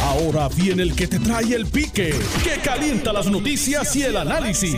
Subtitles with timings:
[0.00, 4.76] Ahora viene el que te trae el pique, que calienta las noticias y el análisis.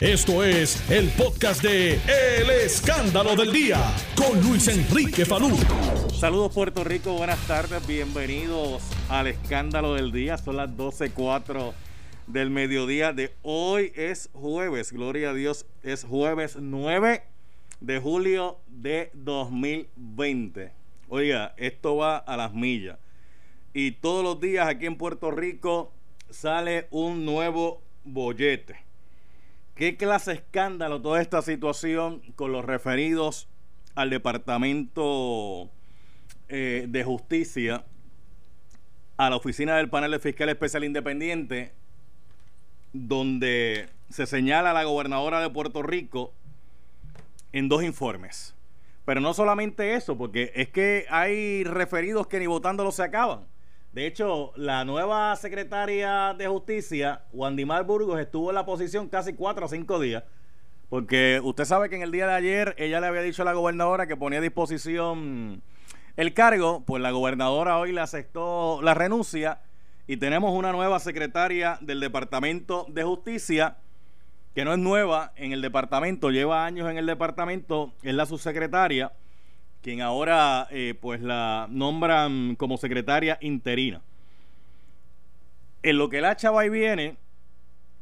[0.00, 3.80] Esto es el podcast de El Escándalo del Día
[4.16, 5.56] con Luis Enrique Falú.
[6.18, 10.36] Saludos Puerto Rico, buenas tardes, bienvenidos al Escándalo del Día.
[10.38, 11.72] Son las 12.04
[12.26, 13.92] del mediodía de hoy.
[13.94, 17.22] Es jueves, gloria a Dios, es jueves 9
[17.80, 20.72] de julio de 2020.
[21.08, 22.98] Oiga, esto va a las millas.
[23.76, 25.92] Y todos los días aquí en Puerto Rico
[26.30, 28.76] sale un nuevo bollete.
[29.74, 33.48] ¿Qué clase de escándalo toda esta situación con los referidos
[33.96, 35.68] al Departamento
[36.48, 37.84] eh, de Justicia,
[39.16, 41.72] a la oficina del panel de fiscal especial independiente,
[42.92, 46.32] donde se señala a la gobernadora de Puerto Rico
[47.52, 48.54] en dos informes.
[49.04, 53.52] Pero no solamente eso, porque es que hay referidos que ni votándolo se acaban.
[53.94, 59.66] De hecho, la nueva secretaria de Justicia, Wandimar Burgos, estuvo en la posición casi cuatro
[59.66, 60.24] o cinco días.
[60.88, 63.52] Porque usted sabe que en el día de ayer ella le había dicho a la
[63.52, 65.62] gobernadora que ponía a disposición
[66.16, 69.60] el cargo, pues la gobernadora hoy le aceptó la renuncia
[70.08, 73.76] y tenemos una nueva secretaria del Departamento de Justicia,
[74.56, 79.12] que no es nueva en el departamento, lleva años en el departamento, es la subsecretaria
[79.84, 84.00] quien ahora eh, pues la nombran como secretaria interina.
[85.82, 87.18] En lo que la chava y viene,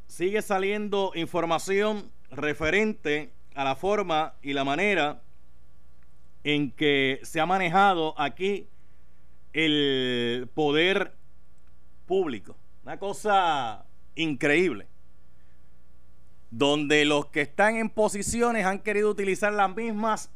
[0.06, 5.22] sigue saliendo información referente a la forma y la manera
[6.44, 8.69] en que se ha manejado aquí
[9.53, 11.16] el poder
[12.06, 12.56] público.
[12.84, 14.86] Una cosa increíble.
[16.53, 20.30] Donde los que están en posiciones han querido utilizar las mismas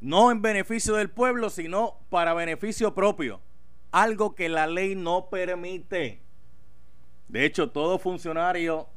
[0.00, 3.40] no en beneficio del pueblo, sino para beneficio propio.
[3.90, 6.22] Algo que la ley no permite.
[7.28, 8.88] De hecho, todo funcionario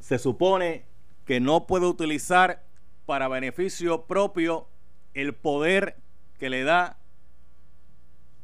[0.00, 0.84] se supone
[1.24, 2.62] que no puede utilizar
[3.06, 4.68] para beneficio propio
[5.14, 5.96] el poder
[6.38, 6.98] que le da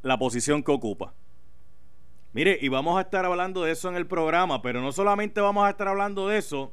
[0.03, 1.15] la posición que ocupa.
[2.33, 5.65] Mire, y vamos a estar hablando de eso en el programa, pero no solamente vamos
[5.67, 6.73] a estar hablando de eso,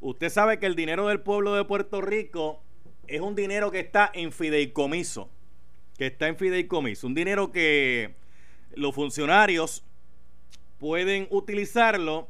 [0.00, 2.62] Usted sabe que el dinero del pueblo de Puerto Rico
[3.06, 5.28] es un dinero que está en fideicomiso.
[5.98, 7.06] Que está en fideicomiso.
[7.06, 8.14] Un dinero que
[8.74, 9.84] los funcionarios
[10.78, 12.28] pueden utilizarlo,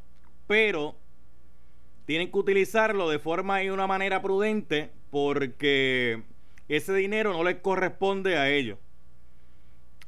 [0.49, 0.97] pero
[2.07, 6.23] tienen que utilizarlo de forma y una manera prudente porque
[6.69, 8.79] ese dinero no les corresponde a ellos.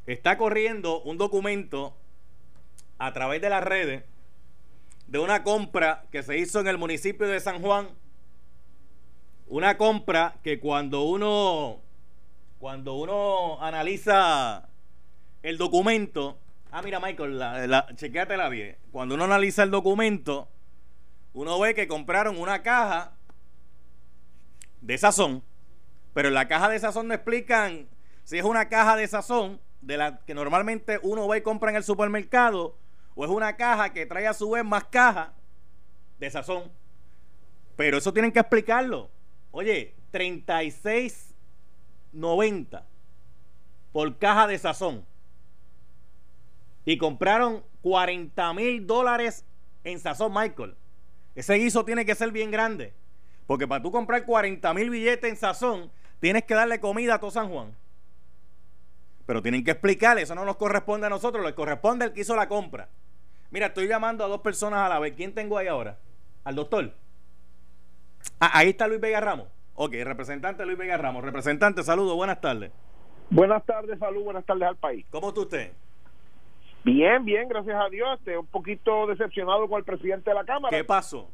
[0.07, 1.97] Está corriendo un documento
[2.99, 4.03] a través de las redes
[5.07, 7.89] de una compra que se hizo en el municipio de San Juan.
[9.47, 11.81] Una compra que cuando uno
[12.59, 14.69] cuando uno analiza
[15.43, 16.39] el documento,
[16.71, 18.77] ah mira Michael, la, la, bien.
[18.93, 20.49] Cuando uno analiza el documento,
[21.33, 23.15] uno ve que compraron una caja
[24.81, 25.43] de sazón,
[26.15, 27.89] pero en la caja de sazón no explican
[28.23, 31.77] si es una caja de sazón de la que normalmente uno va y compra en
[31.77, 32.77] el supermercado
[33.15, 35.33] o es una caja que trae a su vez más caja
[36.19, 36.73] de sazón.
[37.77, 39.11] Pero eso tienen que explicarlo.
[39.51, 42.83] Oye, 36.90
[43.93, 45.05] por caja de sazón.
[46.85, 49.45] Y compraron 40 mil dólares
[49.85, 50.75] en sazón, Michael.
[51.35, 52.93] Ese guiso tiene que ser bien grande.
[53.47, 55.91] Porque para tú comprar 40 mil billetes en sazón,
[56.21, 57.75] tienes que darle comida a todo San Juan.
[59.27, 62.35] Pero tienen que explicarle, eso no nos corresponde a nosotros, le corresponde al que hizo
[62.35, 62.89] la compra.
[63.53, 65.13] Mira, estoy llamando a dos personas a la vez.
[65.15, 65.99] ¿Quién tengo ahí ahora?
[66.43, 66.91] Al doctor.
[68.41, 69.47] Ah, ahí está Luis Vega Ramos.
[69.75, 71.23] Ok, representante Luis Vega Ramos.
[71.23, 72.73] Representante, saludos, buenas tardes.
[73.29, 75.05] Buenas tardes, salud, buenas tardes al país.
[75.11, 75.73] ¿Cómo está usted?
[76.83, 78.19] Bien, bien, gracias a Dios.
[78.19, 80.75] Este, un poquito decepcionado con el presidente de la Cámara.
[80.75, 81.29] ¿Qué pasó?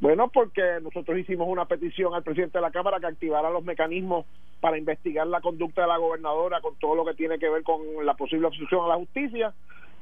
[0.00, 4.24] Bueno, porque nosotros hicimos una petición al presidente de la Cámara que activara los mecanismos
[4.60, 7.80] para investigar la conducta de la gobernadora con todo lo que tiene que ver con
[8.04, 9.52] la posible obstrucción a la justicia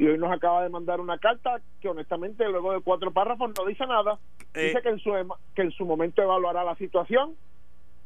[0.01, 3.67] y hoy nos acaba de mandar una carta que honestamente luego de cuatro párrafos no
[3.67, 4.19] dice nada.
[4.55, 5.13] Eh, dice que en su
[5.55, 7.37] que en su momento evaluará la situación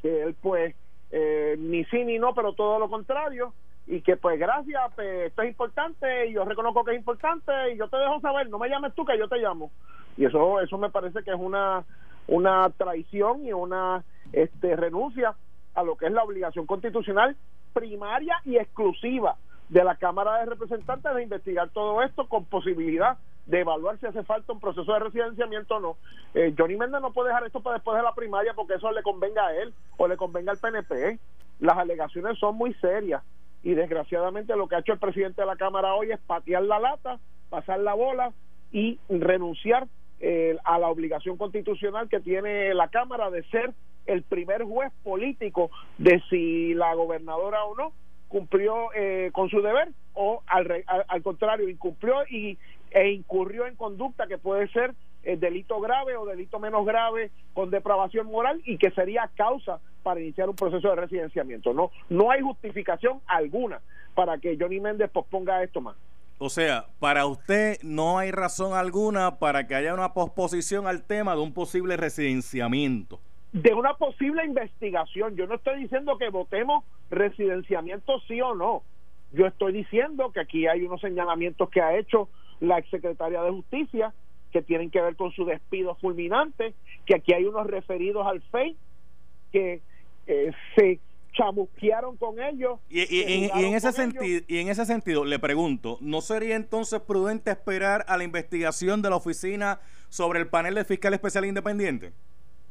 [0.03, 0.75] que él pues
[1.13, 3.55] eh, ni sí ni no pero todo lo contrario
[3.87, 7.77] y que pues gracias pues, esto es importante y yo reconozco que es importante y
[7.77, 9.71] yo te dejo saber no me llames tú que yo te llamo.
[10.17, 11.85] Y eso eso me parece que es una
[12.27, 14.03] una traición y una
[14.33, 15.37] este renuncia
[15.77, 17.37] a lo que es la obligación constitucional
[17.73, 19.37] primaria y exclusiva
[19.69, 24.23] de la Cámara de Representantes de investigar todo esto con posibilidad de evaluar si hace
[24.23, 25.97] falta un proceso de residenciamiento o no.
[26.35, 29.03] Eh, Johnny Méndez no puede dejar esto para después de la primaria porque eso le
[29.03, 31.19] convenga a él o le convenga al PNP.
[31.61, 33.23] Las alegaciones son muy serias
[33.63, 36.79] y desgraciadamente lo que ha hecho el presidente de la Cámara hoy es patear la
[36.79, 37.19] lata,
[37.51, 38.33] pasar la bola
[38.73, 39.87] y renunciar
[40.21, 43.73] eh, a la obligación constitucional que tiene la Cámara de ser
[44.07, 47.93] el primer juez político de si la gobernadora o no
[48.29, 52.59] cumplió eh, con su deber o al, al, contrario incumplió y
[52.91, 54.95] e incurrió en conducta que puede ser
[55.25, 60.21] eh, delito grave o delito menos grave con depravación moral y que sería causa para
[60.21, 61.73] iniciar un proceso de residenciamiento.
[61.73, 63.81] No, no hay justificación alguna
[64.15, 65.97] para que Johnny Méndez posponga esto más.
[66.39, 71.35] O sea, para usted no hay razón alguna para que haya una posposición al tema
[71.35, 73.21] de un posible residenciamiento.
[73.55, 75.37] De una posible investigación.
[75.37, 78.83] Yo no estoy diciendo que votemos residenciamiento sí o no.
[79.33, 82.29] Yo estoy diciendo que aquí hay unos señalamientos que ha hecho
[82.59, 84.13] la exsecretaria de Justicia
[84.53, 86.75] que tienen que ver con su despido fulminante,
[87.07, 88.77] que aquí hay unos referidos al FEI
[89.53, 89.83] que
[90.27, 91.01] eh, se
[91.33, 92.81] chamusquearon con ellos.
[92.89, 98.05] Y, en ese sentido, y en ese sentido, le pregunto, ¿no sería entonces prudente esperar
[98.09, 102.13] a la investigación de la oficina sobre el panel de fiscal especial independiente?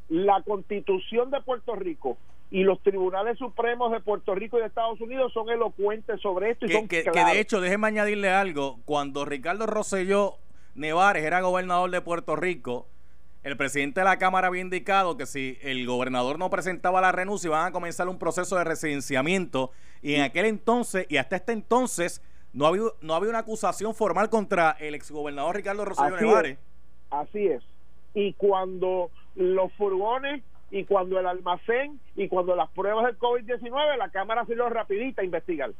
[0.09, 2.17] La constitución de Puerto Rico
[2.51, 6.65] y los tribunales supremos de Puerto Rico y de Estados Unidos son elocuentes sobre esto
[6.65, 10.35] y que, son que, que, de hecho, déjeme añadirle algo, cuando Ricardo Rosselló
[10.75, 12.88] Nevares era gobernador de Puerto Rico,
[13.44, 17.47] el presidente de la Cámara había indicado que si el gobernador no presentaba la renuncia
[17.47, 19.71] iban a comenzar un proceso de residenciamiento
[20.01, 22.21] y en aquel entonces y hasta este entonces
[22.53, 26.57] no había, no había una acusación formal contra el exgobernador Ricardo Rosselló Nevares.
[27.09, 27.63] así es.
[28.13, 34.09] Y cuando los furgones y cuando el almacén y cuando las pruebas del COVID-19, la
[34.09, 35.71] Cámara se lo rapidita a investigar.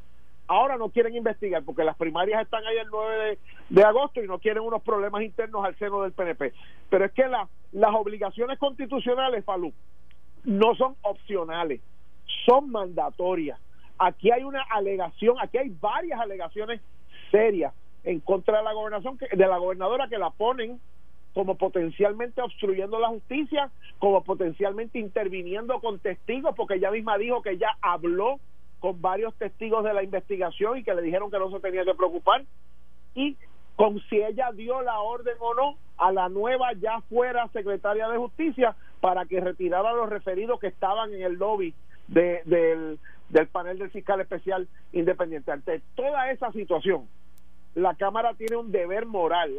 [0.48, 3.38] Ahora no quieren investigar porque las primarias están ahí el 9
[3.70, 6.54] de, agosto y no quieren unos problemas internos al seno del PNP.
[6.90, 9.74] Pero es que las obligaciones constitucionales, Falú,
[10.44, 11.82] no son opcionales,
[12.46, 13.60] son mandatorias.
[13.98, 16.82] Aquí hay una alegación, aquí hay varias alegaciones
[17.32, 17.74] serias
[18.04, 20.80] en contra de la gobernación de la gobernadora que la ponen
[21.34, 27.52] como potencialmente obstruyendo la justicia, como potencialmente interviniendo con testigos, porque ella misma dijo que
[27.52, 28.40] ella habló
[28.80, 31.96] con varios testigos de la investigación y que le dijeron que no se tenía que
[31.96, 32.44] preocupar
[33.16, 33.38] y
[33.76, 38.18] con si ella dio la orden o no a la nueva ya fuera secretaria de
[38.18, 41.74] justicia para que retirara a los referidos que estaban en el lobby
[42.08, 43.00] de, del,
[43.30, 45.52] del panel del fiscal especial independiente.
[45.52, 47.08] Ante toda esa situación,
[47.76, 49.56] la Cámara tiene un deber moral.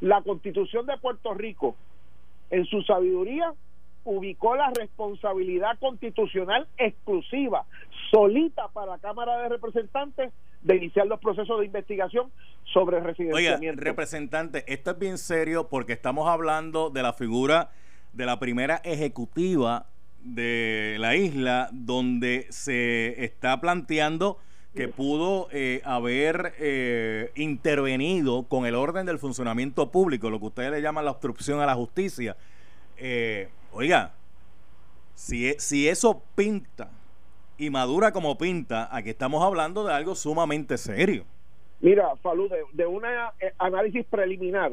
[0.00, 1.76] La, Constitución de Puerto Rico,
[2.50, 3.52] en su sabiduría,
[4.04, 7.66] ubicó la responsabilidad constitucional exclusiva,
[8.10, 10.32] solita para la Cámara de Representantes
[10.62, 12.30] de iniciar los procesos de investigación
[12.72, 13.80] sobre residenciamiento.
[13.80, 17.70] Oiga, representante, esto es bien serio porque estamos hablando de la figura
[18.12, 19.86] de la primera ejecutiva
[20.20, 24.38] de la isla donde se está planteando
[24.74, 30.70] que pudo eh, haber eh, intervenido con el orden del funcionamiento público, lo que ustedes
[30.70, 32.36] le llaman la obstrucción a la justicia.
[32.96, 34.12] Eh, Oiga,
[35.14, 36.90] si, e, si eso pinta
[37.58, 41.24] y madura como pinta, aquí estamos hablando de algo sumamente serio.
[41.80, 44.72] Mira, Falú, de, un eh, análisis preliminar,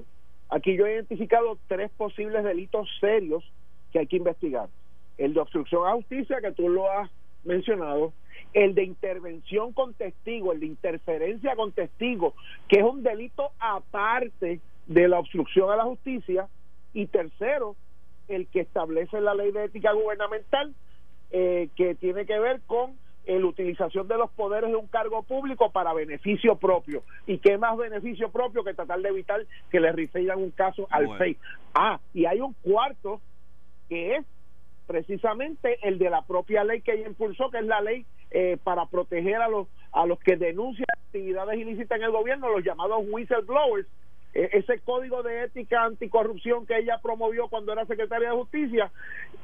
[0.49, 3.43] aquí yo he identificado tres posibles delitos serios
[3.91, 4.69] que hay que investigar.
[5.17, 7.09] El de obstrucción a justicia, que tú lo has
[7.43, 8.13] mencionado,
[8.55, 12.33] el de intervención con testigo, el de interferencia con testigo,
[12.69, 16.47] que es un delito aparte de la obstrucción a la justicia,
[16.93, 17.75] y tercero,
[18.29, 20.73] el que establece la ley de ética gubernamental
[21.31, 22.95] eh, que tiene que ver con
[23.27, 27.03] la utilización de los poderes de un cargo público para beneficio propio.
[27.27, 31.17] ¿Y qué más beneficio propio que tratar de evitar que le refieran un caso al
[31.17, 31.37] FEI?
[31.73, 33.19] Ah, y hay un cuarto
[33.89, 34.25] que es
[34.87, 38.85] precisamente el de la propia ley que ella impulsó, que es la ley eh, para
[38.85, 43.87] proteger a los a los que denuncian actividades ilícitas en el gobierno, los llamados whistleblowers,
[44.33, 48.91] e, ese código de ética anticorrupción que ella promovió cuando era secretaria de justicia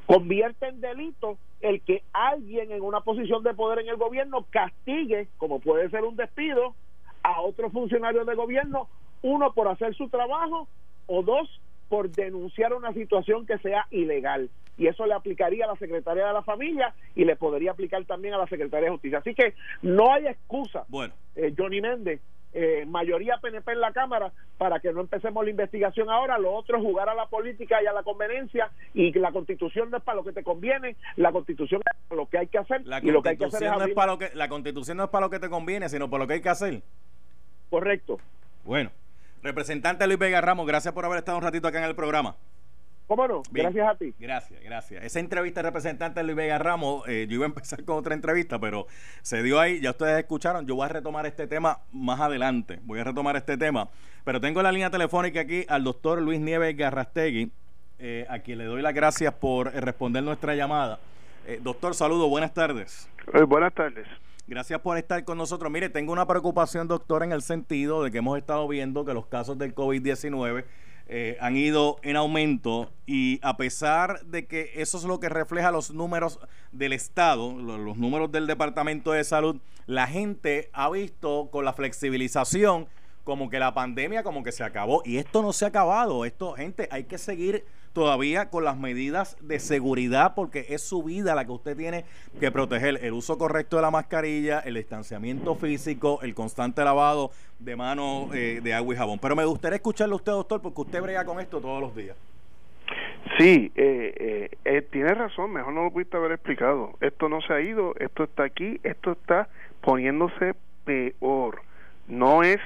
[0.06, 5.30] convierte en delito el que alguien en una posición de poder en el gobierno castigue,
[5.38, 6.76] como puede ser un despido,
[7.24, 8.90] a otro funcionario de gobierno,
[9.22, 10.68] uno por hacer su trabajo
[11.08, 14.50] o dos por denunciar una situación que sea ilegal.
[14.82, 18.34] Y eso le aplicaría a la Secretaría de la Familia y le podría aplicar también
[18.34, 19.20] a la Secretaría de Justicia.
[19.20, 21.14] Así que no hay excusa, bueno.
[21.36, 22.20] Eh, Johnny Méndez,
[22.52, 26.78] eh, mayoría PNP en la Cámara para que no empecemos la investigación ahora, lo otro
[26.78, 30.16] es jugar a la política y a la conveniencia y la constitución no es para
[30.16, 33.12] lo que te conviene, la constitución es para lo que hay que hacer la y
[33.12, 35.10] lo que hay que hacer es, no es para lo que la constitución no es
[35.12, 36.82] para lo que te conviene, sino para lo que hay que hacer.
[37.70, 38.18] Correcto.
[38.66, 38.90] Bueno,
[39.44, 42.36] representante Luis Vega Ramos, gracias por haber estado un ratito acá en el programa.
[43.12, 43.44] ¿Cómo no?
[43.51, 44.13] Gracias a ti.
[44.18, 45.03] Gracias, gracias.
[45.03, 48.58] Esa entrevista representante de Luis Vega Ramos, eh, yo iba a empezar con otra entrevista,
[48.58, 48.88] pero
[49.22, 53.01] se dio ahí, ya ustedes escucharon, yo voy a retomar este tema más adelante, voy
[53.01, 53.89] a retomar este tema,
[54.24, 57.51] pero tengo la línea telefónica aquí al doctor Luis Nieves Garrastegui,
[58.00, 60.98] eh, a quien le doy las gracias por eh, responder nuestra llamada.
[61.63, 63.10] doctor, saludo, buenas tardes.
[63.46, 64.08] buenas tardes.
[64.48, 65.70] Gracias por estar con nosotros.
[65.70, 69.25] Mire, tengo una preocupación, doctor, en el sentido de que hemos estado viendo que los
[69.25, 70.63] casos del COVID-19
[71.13, 75.70] eh, han ido en aumento y a pesar de que eso es lo que refleja
[75.70, 76.39] los números
[76.72, 82.88] del Estado, los números del Departamento de Salud, la gente ha visto con la flexibilización
[83.25, 85.01] como que la pandemia como que se acabó.
[85.03, 89.38] Y esto no se ha acabado, esto gente hay que seguir todavía con las medidas
[89.41, 92.05] de seguridad porque es su vida la que usted tiene
[92.39, 93.00] que proteger.
[93.03, 98.60] El uso correcto de la mascarilla, el distanciamiento físico, el constante lavado de manos eh,
[98.63, 99.19] de agua y jabón.
[99.19, 102.15] Pero me gustaría escucharle a usted, doctor, porque usted brega con esto todos los días.
[103.38, 106.93] Sí, eh, eh, tiene razón, mejor no lo pudiste haber explicado.
[107.01, 109.48] Esto no se ha ido, esto está aquí, esto está
[109.81, 110.55] poniéndose
[110.86, 111.62] peor.
[112.07, 112.60] No es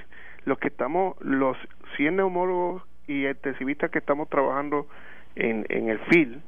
[0.46, 1.58] lo que estamos, los
[1.98, 4.88] 100 neumólogos y intensivistas que estamos trabajando
[5.36, 6.42] en, el FIL,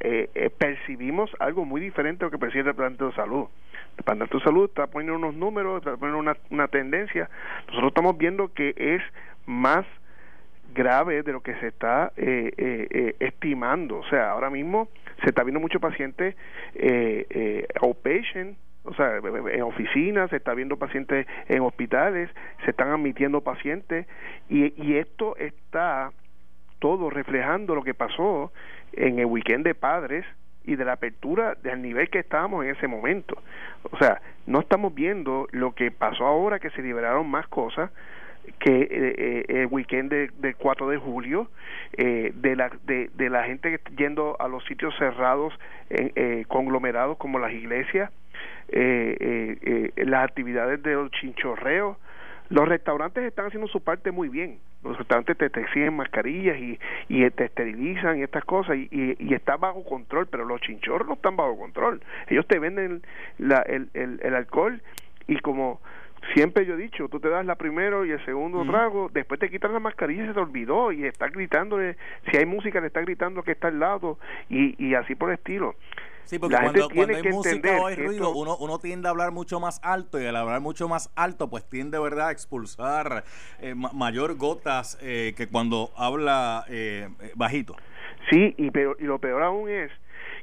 [0.00, 3.46] eh, eh, percibimos algo muy diferente a lo que percibe el Departamento de Salud.
[3.90, 7.28] El Departamento de Salud está poniendo unos números, está poniendo una, una tendencia.
[7.68, 9.02] Nosotros estamos viendo que es
[9.46, 9.86] más
[10.74, 13.98] grave de lo que se está eh, eh, estimando.
[13.98, 14.88] O sea, ahora mismo
[15.22, 16.36] se está viendo muchos pacientes
[16.74, 22.28] eh, outpatient, o sea, en oficinas, se está viendo pacientes en hospitales,
[22.64, 24.06] se están admitiendo pacientes
[24.50, 26.12] y, y esto está
[26.84, 28.52] todo reflejando lo que pasó
[28.92, 30.26] en el weekend de padres
[30.64, 33.38] y de la apertura del nivel que estábamos en ese momento.
[33.90, 37.90] O sea, no estamos viendo lo que pasó ahora que se liberaron más cosas
[38.58, 41.48] que eh, eh, el weekend del 4 de julio,
[41.94, 45.58] eh, de, la, de, de, la gente yendo a los sitios cerrados,
[46.48, 48.10] conglomerados como las iglesias,
[48.68, 51.96] las actividades de los chinchorreos,
[52.50, 54.58] los restaurantes están haciendo su parte muy bien.
[54.82, 59.34] Los restaurantes te, te exigen mascarillas y, y te esterilizan y estas cosas y, y,
[59.34, 62.02] está bajo control, pero los chinchorros no están bajo control.
[62.28, 63.02] Ellos te venden
[63.38, 64.82] la, el, el, el alcohol
[65.26, 65.80] y como
[66.34, 69.50] siempre yo he dicho, tú te das la primero y el segundo trago, después te
[69.50, 71.78] quitan la mascarilla y se te olvidó y está gritando,
[72.30, 75.36] si hay música le está gritando que está al lado y, y así por el
[75.36, 75.74] estilo.
[76.24, 79.60] Sí, porque cuando, cuando, hay música o hay ruido, uno, uno tiende a hablar mucho
[79.60, 83.24] más alto y al hablar mucho más alto, pues tiende, ¿verdad?, a expulsar
[83.60, 87.76] eh, mayor gotas eh, que cuando habla eh, bajito.
[88.30, 89.90] Sí, y, pero, y lo peor aún es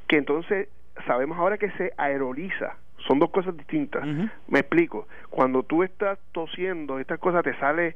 [0.07, 0.67] que entonces
[1.07, 2.75] sabemos ahora que se aeroliza.
[3.07, 4.05] Son dos cosas distintas.
[4.47, 5.07] Me explico.
[5.29, 7.95] Cuando tú estás tosiendo, estas cosas te sale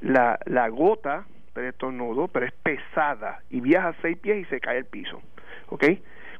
[0.00, 1.24] la, la gota,
[1.54, 5.22] pero esto nudo, pero es pesada y viaja seis pies y se cae el piso.
[5.68, 5.84] ¿Ok?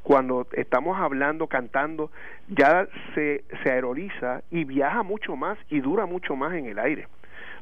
[0.02, 2.10] Cuando estamos hablando, cantando,
[2.48, 7.06] ya se, se aeroliza y viaja mucho más y dura mucho más en el aire.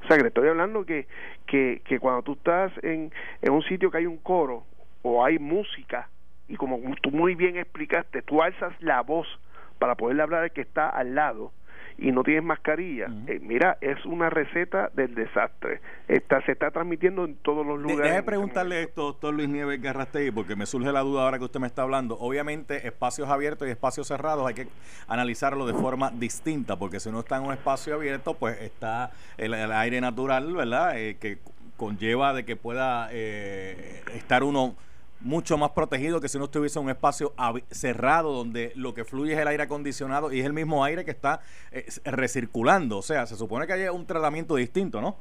[0.03, 1.07] O sea, que le estoy hablando que,
[1.47, 4.65] que, que cuando tú estás en, en un sitio que hay un coro
[5.03, 6.09] o hay música,
[6.49, 9.27] y como tú muy bien explicaste, tú alzas la voz
[9.79, 11.53] para poderle hablar al que está al lado,
[11.99, 15.81] y no tienes mascarilla, eh, mira, es una receta del desastre.
[16.09, 18.11] Está, se está transmitiendo en todos los lugares.
[18.11, 21.61] Deje preguntarle esto, doctor Luis Nieves Garrastegui, porque me surge la duda ahora que usted
[21.61, 22.19] me está hablando.
[22.19, 24.69] Obviamente, espacios abiertos y espacios cerrados hay que
[25.09, 29.55] analizarlo de forma distinta, porque si uno está en un espacio abierto, pues está el,
[29.55, 30.99] aire natural, ¿verdad?
[30.99, 31.39] Eh, que
[31.77, 34.77] conlleva de que pueda eh, estar uno
[35.21, 37.35] mucho más protegido que si no estuviese en un espacio
[37.71, 41.11] cerrado donde lo que fluye es el aire acondicionado y es el mismo aire que
[41.11, 41.41] está
[41.73, 42.99] eh, recirculando.
[42.99, 45.17] O sea, se supone que hay un tratamiento distinto, ¿no?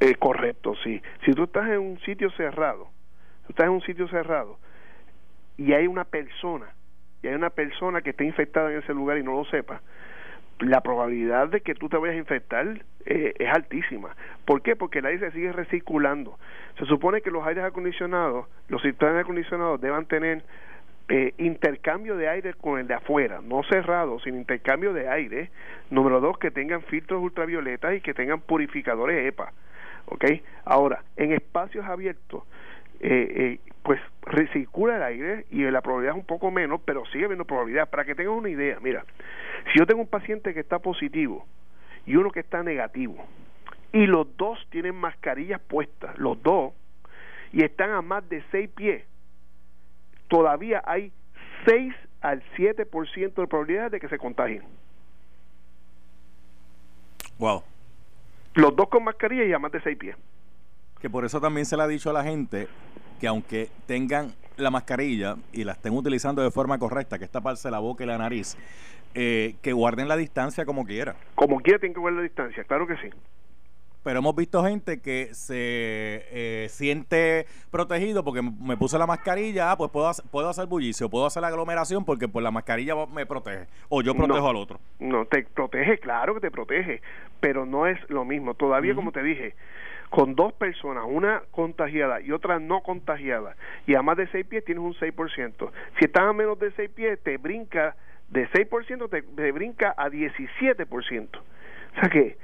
[0.00, 1.00] Eh, correcto, sí.
[1.24, 2.88] Si tú estás en un sitio cerrado,
[3.46, 4.58] tú estás en un sitio cerrado
[5.56, 6.74] y hay una persona,
[7.22, 9.80] y hay una persona que está infectada en ese lugar y no lo sepa,
[10.62, 12.66] la probabilidad de que tú te vayas a infectar
[13.04, 14.14] eh, es altísima.
[14.44, 14.76] ¿Por qué?
[14.76, 16.38] Porque el aire se sigue recirculando.
[16.78, 20.42] Se supone que los aires acondicionados, los sistemas acondicionados deban tener
[21.08, 25.50] eh, intercambio de aire con el de afuera, no cerrado, sino intercambio de aire.
[25.90, 29.52] Número dos, que tengan filtros ultravioletas y que tengan purificadores EPA.
[30.06, 30.24] ¿Ok?
[30.64, 32.44] Ahora, en espacios abiertos,
[33.00, 37.24] eh, eh, pues recircula el aire y la probabilidad es un poco menos, pero sigue
[37.24, 37.88] habiendo probabilidad.
[37.90, 39.04] Para que tengan una idea, mira,
[39.72, 41.46] si yo tengo un paciente que está positivo
[42.06, 43.16] y uno que está negativo,
[43.92, 46.72] y los dos tienen mascarillas puestas, los dos,
[47.52, 49.04] y están a más de seis pies,
[50.28, 51.12] todavía hay
[51.66, 54.62] 6 al 7% de probabilidad de que se contagien.
[57.38, 57.62] Wow.
[58.54, 60.16] Los dos con mascarilla y a más de seis pies
[61.02, 62.68] que por eso también se le ha dicho a la gente
[63.22, 67.70] que aunque tengan la mascarilla y la estén utilizando de forma correcta, que es taparse
[67.70, 68.56] la boca y la nariz,
[69.14, 71.14] eh, que guarden la distancia como quiera.
[71.36, 73.10] Como quiera tienen que guardar la distancia, claro que sí
[74.02, 79.76] pero hemos visto gente que se eh, siente protegido porque me puse la mascarilla, ah,
[79.76, 83.26] pues puedo, hacer, puedo hacer bullicio, puedo hacer la aglomeración porque pues la mascarilla me
[83.26, 84.80] protege o yo protejo al otro.
[84.98, 87.00] No, te protege, claro que te protege,
[87.40, 88.54] pero no es lo mismo.
[88.54, 89.54] Todavía, como te dije,
[90.12, 94.62] con dos personas, una contagiada y otra no contagiada, y a más de seis pies
[94.62, 95.70] tienes un 6%.
[95.98, 97.96] Si estás a menos de seis pies, te brinca
[98.28, 101.28] de 6%, te, te brinca a 17%.
[101.38, 102.36] O sea que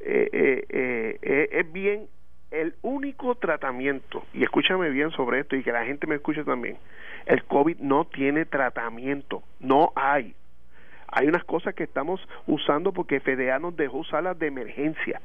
[0.00, 2.08] eh, eh, eh, es bien
[2.50, 6.76] el único tratamiento, y escúchame bien sobre esto y que la gente me escuche también,
[7.26, 10.34] el COVID no tiene tratamiento, no hay.
[11.06, 15.20] Hay unas cosas que estamos usando porque FDA nos dejó usarlas de emergencia.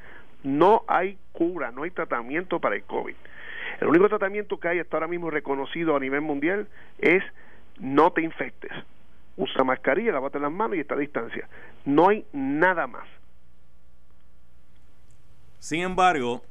[0.48, 3.16] No hay cura, no hay tratamiento para el COVID.
[3.82, 7.22] El único tratamiento que hay hasta ahora mismo reconocido a nivel mundial es
[7.80, 8.72] no te infectes.
[9.36, 11.50] Usa mascarilla, lávate las manos y está a distancia.
[11.84, 13.06] No hay nada más.
[15.60, 16.42] Sin embargo,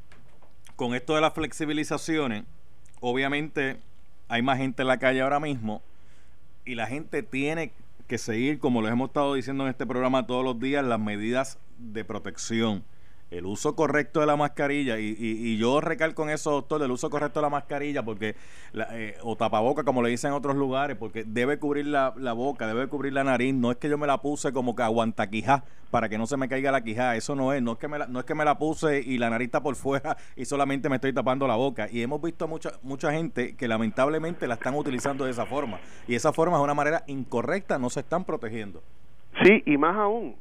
[0.77, 2.45] con esto de las flexibilizaciones,
[3.01, 3.79] obviamente
[4.29, 5.81] hay más gente en la calle ahora mismo
[6.67, 7.73] y la gente tiene
[8.09, 11.59] que seguir, como les hemos estado diciendo en este programa todos los días, las medidas
[11.79, 12.85] de protección
[13.31, 17.11] el uso correcto de la mascarilla, y, y, yo recalco en eso, doctor, el uso
[17.11, 18.37] correcto de la mascarilla, porque,
[18.93, 22.87] eh, o tapaboca, como le dicen en otros lugares, porque debe cubrir la, boca, debe
[22.87, 26.09] cubrir la nariz, no es que yo me la puse como que aguanta quijá, para
[26.09, 28.07] que no se me caiga la quijá, eso no es, no es que me la,
[28.07, 30.97] no es que me la puse y la nariz está por fuera y solamente me
[30.97, 35.25] estoy tapando la boca, y hemos visto mucha, mucha gente que lamentablemente la están utilizando
[35.25, 38.83] de esa forma, y esa forma es una manera incorrecta, no se están protegiendo.
[39.43, 40.37] Sí, y más aún,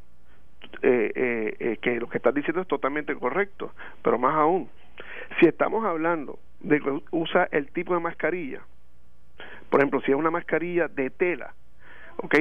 [0.81, 4.69] eh, eh, eh, que lo que estás diciendo es totalmente correcto, pero más aún,
[5.39, 8.61] si estamos hablando de que usa el tipo de mascarilla,
[9.69, 11.53] por ejemplo, si es una mascarilla de tela,
[12.17, 12.35] ¿ok?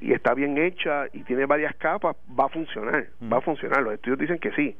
[0.00, 3.82] y está bien hecha y tiene varias capas, va a funcionar, va a funcionar.
[3.82, 4.76] Los estudios dicen que sí,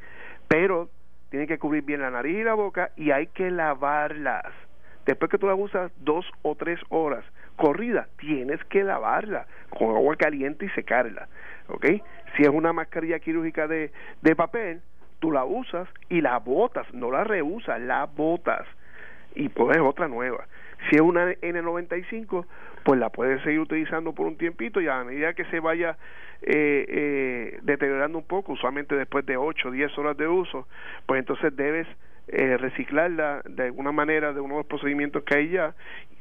[0.49, 0.89] pero
[1.31, 4.47] tiene que cubrir bien la nariz y la boca y hay que lavarlas.
[5.05, 7.25] Después que tú la usas dos o tres horas
[7.57, 11.29] corrida, tienes que lavarla con agua caliente y secarla.
[11.69, 11.87] ¿ok?
[12.37, 13.93] Si es una mascarilla quirúrgica de,
[14.23, 14.81] de papel,
[15.21, 18.67] tú la usas y la botas, no la reusas, la botas
[19.35, 20.47] y pones otra nueva.
[20.89, 22.45] Si es una N95,
[22.85, 25.97] pues la puedes seguir utilizando por un tiempito y a medida que se vaya
[26.43, 30.69] eh, eh, deteriorando un poco, usualmente después de 8 o 10 horas de uso,
[31.07, 31.87] pues entonces debes
[32.29, 35.75] eh, reciclarla de alguna manera de uno de los procedimientos que hay ya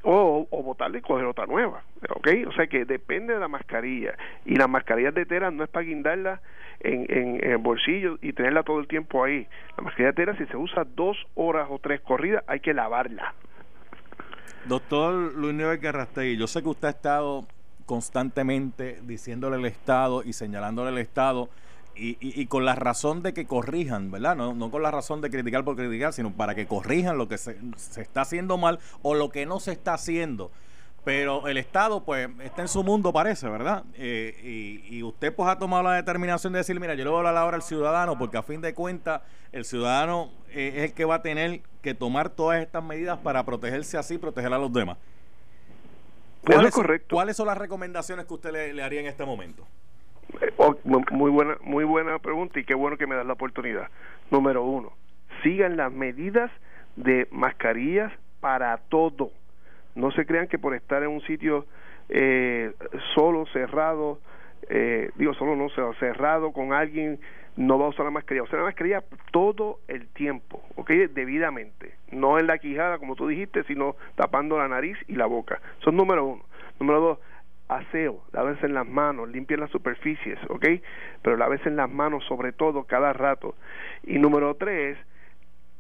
[0.04, 2.28] o, botarla y coger otra nueva, ¿ok?
[2.48, 5.86] O sea que depende de la mascarilla y las mascarillas de tela no es para
[5.86, 6.42] guindarla
[6.82, 9.48] en, en, el bolsillo y tenerla todo el tiempo ahí.
[9.78, 13.34] La mascarilla de tela si se usa dos horas o tres corridas hay que lavarla.
[14.66, 17.46] Doctor Luis Nieves Garrastegui, yo sé que usted ha estado
[17.86, 21.50] constantemente diciéndole al Estado y señalándole al Estado
[21.96, 24.36] y, y, con la razón de que corrijan, ¿verdad?
[24.36, 27.38] No, no con la razón de criticar por criticar, sino para que corrijan lo que
[27.38, 30.52] se, se está haciendo mal o lo que no se está haciendo.
[31.04, 33.84] Pero el Estado, pues, está en su mundo, parece, ¿verdad?
[33.96, 37.20] Eh, y, usted, pues, ha tomado la determinación de decir, mira, yo le voy a
[37.20, 41.04] hablar ahora al ciudadano, porque a fin de cuentas, el ciudadano eh, es el que
[41.04, 44.98] va a tener que tomar todas estas medidas para protegerse así, proteger a los demás.
[46.46, 47.16] ¿Cuáles, correcto.
[47.16, 49.68] ¿Cuáles son las recomendaciones que usted le, le haría en este momento?
[50.58, 50.76] Oh,
[51.12, 53.90] muy buena, muy buena pregunta y qué bueno que me das la oportunidad.
[54.32, 54.94] Número uno,
[55.44, 56.52] sigan las medidas
[56.96, 59.32] de mascarillas para todo.
[59.96, 61.66] No se crean que por estar en un sitio
[62.10, 62.74] eh,
[63.16, 64.20] solo, cerrado,
[64.70, 65.70] eh, digo solo no,
[66.00, 67.20] cerrado con alguien,
[67.56, 68.44] no va a usar la mascarilla.
[68.44, 70.90] Usa la mascarilla todo el tiempo, ¿ok?
[71.14, 71.96] Debidamente.
[72.12, 75.62] No en la quijada, como tú dijiste, sino tapando la nariz y la boca.
[75.80, 76.44] Son número uno.
[76.80, 77.20] Número dos,
[77.68, 80.66] aseo, lávense en las manos, limpien las superficies, ¿ok?
[81.22, 83.56] Pero lávense en las manos sobre todo cada rato.
[84.04, 84.98] Y número tres,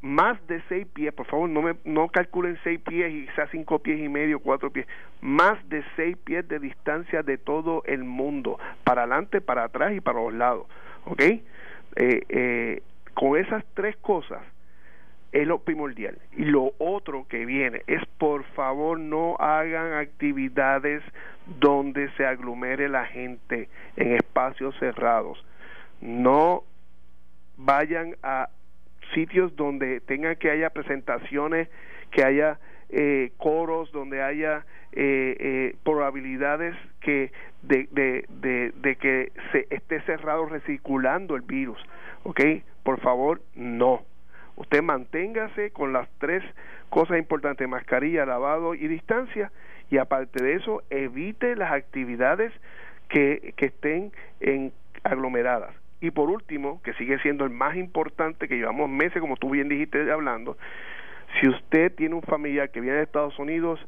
[0.01, 3.79] más de seis pies, por favor, no, me, no calculen seis pies y sea cinco
[3.79, 4.85] pies y medio, cuatro pies,
[5.21, 10.01] más de seis pies de distancia de todo el mundo, para adelante, para atrás y
[10.01, 10.67] para los lados,
[11.05, 11.21] ¿ok?
[11.21, 11.41] Eh,
[11.95, 12.81] eh,
[13.13, 14.41] con esas tres cosas,
[15.33, 16.17] es lo primordial.
[16.37, 21.03] Y lo otro que viene es, por favor, no hagan actividades
[21.59, 23.67] donde se aglomere la gente
[23.97, 25.43] en espacios cerrados.
[26.01, 26.63] No
[27.57, 28.49] vayan a
[29.15, 31.67] sitios donde tengan que haya presentaciones,
[32.11, 37.31] que haya eh, coros, donde haya eh, eh, probabilidades que
[37.63, 41.83] de, de, de, de, que se esté cerrado recirculando el virus.
[42.23, 42.39] ¿Ok?
[42.83, 44.03] Por favor, no
[44.63, 46.43] usted manténgase con las tres
[46.89, 49.51] cosas importantes, mascarilla, lavado y distancia,
[49.89, 52.51] y aparte de eso, evite las actividades
[53.09, 54.71] que, estén en
[55.03, 55.75] aglomeradas.
[56.01, 59.69] Y por último, que sigue siendo el más importante, que llevamos meses, como tú bien
[59.69, 60.57] dijiste, hablando,
[61.39, 63.79] si usted tiene un familiar que viene de Estados Unidos,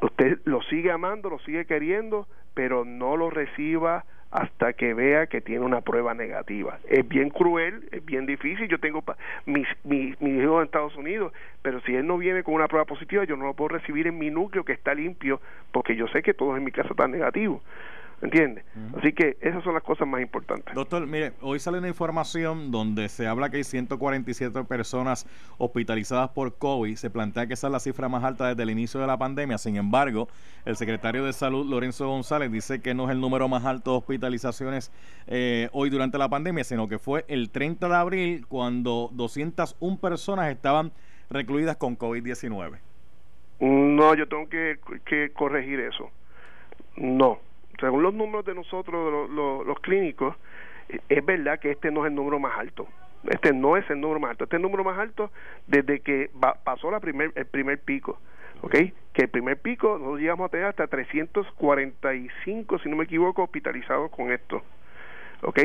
[0.00, 4.04] usted lo sigue amando, lo sigue queriendo, pero no lo reciba
[4.36, 6.78] hasta que vea que tiene una prueba negativa.
[6.90, 8.68] Es bien cruel, es bien difícil.
[8.68, 9.02] Yo tengo
[9.46, 12.84] mis, mis, mis hijos en Estados Unidos, pero si él no viene con una prueba
[12.84, 15.40] positiva, yo no lo puedo recibir en mi núcleo que está limpio,
[15.72, 17.62] porque yo sé que todos en mi casa están negativos.
[18.22, 18.64] ¿Entiendes?
[18.96, 20.74] Así que esas son las cosas más importantes.
[20.74, 25.26] Doctor, mire, hoy sale una información donde se habla que hay 147 personas
[25.58, 26.96] hospitalizadas por COVID.
[26.96, 29.58] Se plantea que esa es la cifra más alta desde el inicio de la pandemia.
[29.58, 30.28] Sin embargo,
[30.64, 33.98] el secretario de Salud, Lorenzo González, dice que no es el número más alto de
[33.98, 34.90] hospitalizaciones
[35.26, 40.50] eh, hoy durante la pandemia, sino que fue el 30 de abril cuando 201 personas
[40.50, 40.90] estaban
[41.28, 42.78] recluidas con COVID-19.
[43.60, 46.10] No, yo tengo que, que corregir eso.
[46.96, 47.40] No,
[47.80, 50.36] según los números de nosotros, los, clínicos,
[50.88, 52.86] eh, es verdad que este no es el número más alto.
[53.28, 54.44] Este no es el número más alto.
[54.44, 55.30] Este es el número más alto
[55.66, 56.30] desde que
[56.64, 58.18] pasó la primer, el primer pico.
[58.62, 58.74] ¿Ok?
[59.12, 64.10] Que el primer pico nosotros llegamos a tener hasta 345, si no me equivoco, hospitalizados
[64.10, 64.62] con esto.
[65.42, 65.60] ¿Ok?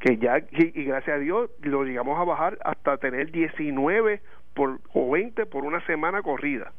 [0.00, 4.20] Que ya, y, gracias a Dios, lo llegamos a bajar hasta tener 19
[4.54, 6.72] por, o 20 por una semana corrida.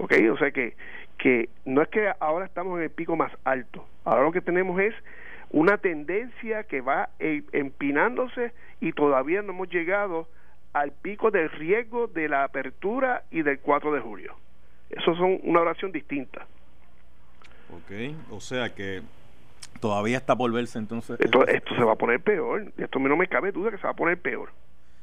[0.00, 0.14] ¿Ok?
[0.32, 0.76] O sea que,
[1.18, 4.80] que no es que ahora estamos en el pico más alto, ahora lo que tenemos
[4.80, 4.94] es
[5.50, 10.26] una tendencia que va e, empinándose y todavía no hemos llegado
[10.72, 14.36] al pico del riesgo de la apertura y del 4 de julio.
[14.88, 16.46] Eso son una oración distinta.
[17.72, 19.02] Ok, o sea que
[19.80, 21.20] todavía está por verse entonces.
[21.20, 23.90] Esto, esto se va a poner peor, esto no me cabe duda que se va
[23.90, 24.50] a poner peor.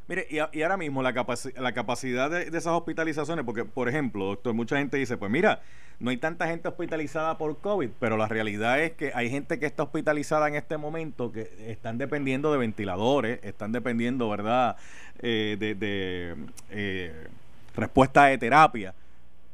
[0.08, 1.12] Mire, y, ahora mismo la,
[1.58, 5.60] la capacidad de, esas hospitalizaciones, porque, por ejemplo, doctor, mucha gente dice, pues mira,
[6.00, 9.66] no hay tanta gente hospitalizada por COVID, pero la realidad es que hay gente que
[9.66, 14.78] está hospitalizada en este momento que están dependiendo de ventiladores, están dependiendo, ¿verdad?,
[15.20, 16.36] eh, de,
[16.70, 17.28] eh,
[17.76, 18.94] respuesta de terapia.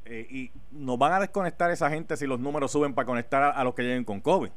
[0.06, 3.64] Eh, y nos van a desconectar esa gente si los números suben para conectar a,
[3.64, 4.50] los que lleguen con COVID.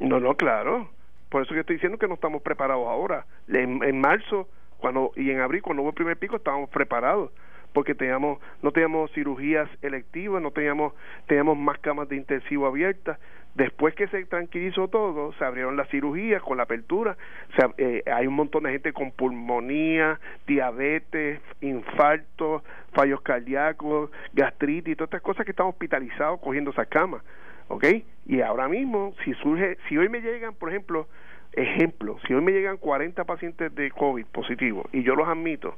[0.00, 0.90] No, no, claro.
[1.30, 3.24] Por eso que estoy diciendo que no estamos preparados ahora.
[3.48, 7.30] en marzo cuando y en abril cuando hubo el primer pico estábamos preparados
[7.72, 10.94] porque teníamos no teníamos cirugías electivas no teníamos
[11.26, 13.18] teníamos más camas de intensivo abiertas
[13.54, 17.16] después que se tranquilizó todo se abrieron las cirugías con la apertura
[17.76, 22.62] eh, hay un montón de gente con pulmonía diabetes infartos
[22.92, 27.22] fallos cardíacos gastritis todas estas cosas que están hospitalizados cogiendo esas camas
[27.68, 27.84] ¿ok?
[28.26, 31.06] y ahora mismo si surge si hoy me llegan por ejemplo
[31.52, 35.74] Ejemplo, si hoy me llegan 40 pacientes de COVID positivos y yo los admito,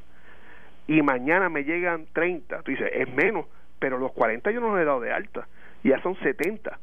[0.87, 3.47] y mañana me llegan 30, tú dices, es menos,
[3.79, 5.47] pero los 40 yo no los he dado de alta,
[5.85, 6.79] ya son 70,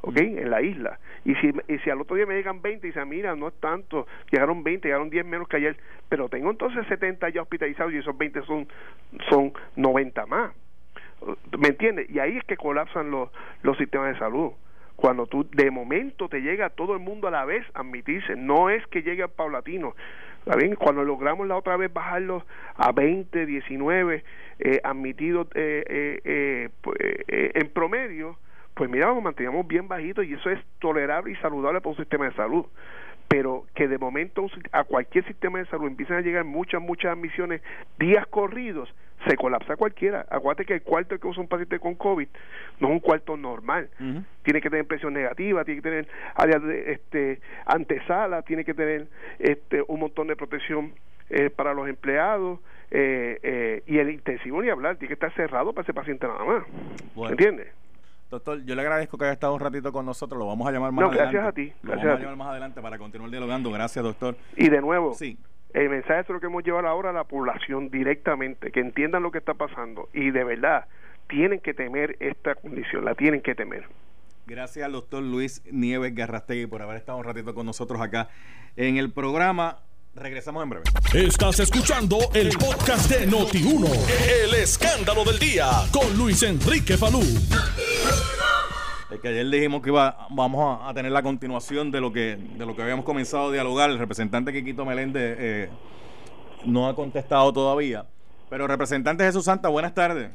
[0.00, 0.16] ¿ok?
[0.16, 0.98] En la isla.
[1.24, 3.54] Y si, y si al otro día me llegan 20 y dicen, mira, no es
[3.60, 5.76] tanto, llegaron 20, llegaron 10 menos que ayer,
[6.08, 8.68] pero tengo entonces 70 ya hospitalizados y esos 20 son,
[9.30, 10.52] son 90 más.
[11.56, 12.10] ¿Me entiendes?
[12.10, 13.30] Y ahí es que colapsan los,
[13.62, 14.52] los sistemas de salud
[15.02, 18.70] cuando tú de momento te llega todo el mundo a la vez a admitirse, no
[18.70, 19.96] es que llegue al paulatino.
[20.56, 20.76] bien?
[20.76, 22.44] Cuando logramos la otra vez bajarlos
[22.76, 24.22] a 20, 19
[24.60, 28.38] eh, admitidos eh, eh, pues, eh, en promedio,
[28.74, 32.26] pues mira, nos manteníamos bien bajitos y eso es tolerable y saludable para un sistema
[32.26, 32.66] de salud
[33.26, 37.62] pero que de momento a cualquier sistema de salud empiezan a llegar muchas, muchas admisiones
[37.98, 38.94] días corridos,
[39.26, 40.26] se colapsa cualquiera.
[40.30, 42.28] Acuérdate que el cuarto que usa un paciente con COVID
[42.80, 43.88] no es un cuarto normal.
[44.42, 49.06] Tiene que tener presión negativa, tiene que tener áreas de este, antesala, tiene que tener
[49.38, 50.92] este, un montón de protección
[51.30, 55.72] eh, para los empleados eh, eh, y el intensivo ni hablar, tiene que estar cerrado
[55.72, 56.64] para ese paciente nada más.
[57.30, 57.68] ¿Entiendes?
[58.30, 60.38] Doctor, yo le agradezco que haya estado un ratito con nosotros.
[60.38, 61.32] Lo vamos a llamar más adelante.
[61.32, 61.72] Gracias a ti.
[61.82, 63.70] Lo vamos a, llamar más adelante para continuar dialogando.
[63.70, 64.36] Gracias, doctor.
[64.56, 65.38] Y de nuevo, sí.
[65.74, 69.30] El mensaje es lo que hemos llevado ahora a la población directamente, que entiendan lo
[69.30, 70.08] que está pasando.
[70.12, 70.86] Y de verdad,
[71.28, 73.84] tienen que temer esta condición, la tienen que temer.
[74.46, 78.28] Gracias al doctor Luis Nieves Garrastegui por haber estado un ratito con nosotros acá
[78.76, 79.78] en el programa.
[80.14, 80.84] Regresamos en breve.
[81.14, 83.88] Estás escuchando el podcast de Noti1.
[84.44, 87.22] El escándalo del día con Luis Enrique Falú.
[89.12, 92.64] Es que ayer dijimos que iba, vamos a, tener la continuación de lo que de
[92.64, 93.90] lo que habíamos comenzado a dialogar.
[93.90, 95.70] El representante Quiquito Meléndez eh,
[96.64, 98.06] no ha contestado todavía.
[98.48, 100.30] Pero representante Jesús Santa, buenas tardes.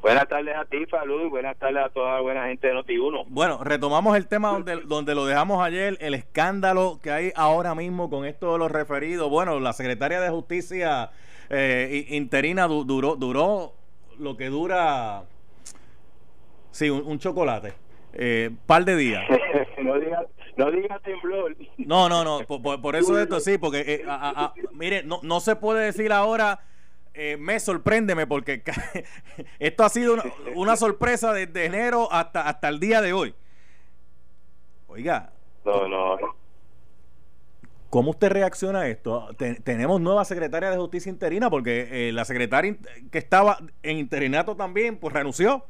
[0.00, 3.24] Buenas tardes a ti, Falú, y buenas tardes a toda la buena gente de Noti1.
[3.28, 8.08] Bueno, retomamos el tema donde, donde lo dejamos ayer, el escándalo que hay ahora mismo
[8.08, 9.28] con esto de los referidos.
[9.28, 11.10] Bueno, la secretaria de Justicia
[11.50, 13.74] eh, interina duró, duró
[14.18, 15.24] lo que dura,
[16.78, 17.74] sí, un, chocolate,
[18.12, 19.24] eh, par de días.
[19.82, 21.56] no digas no diga temblor.
[21.76, 24.04] No, no, no, por, eso esto sí, porque, eh,
[24.72, 26.60] mire, no, no se puede decir ahora
[27.14, 28.62] eh, me sorpréndeme porque
[29.58, 30.16] esto ha sido
[30.54, 33.34] una, sorpresa desde enero hasta, hasta el día de hoy.
[34.86, 35.32] Oiga.
[35.64, 36.16] No, no.
[37.90, 39.30] ¿Cómo usted reacciona a esto?
[39.64, 42.76] tenemos nueva secretaria de justicia interina porque eh, la secretaria
[43.10, 45.64] que estaba en interinato también, pues renunció.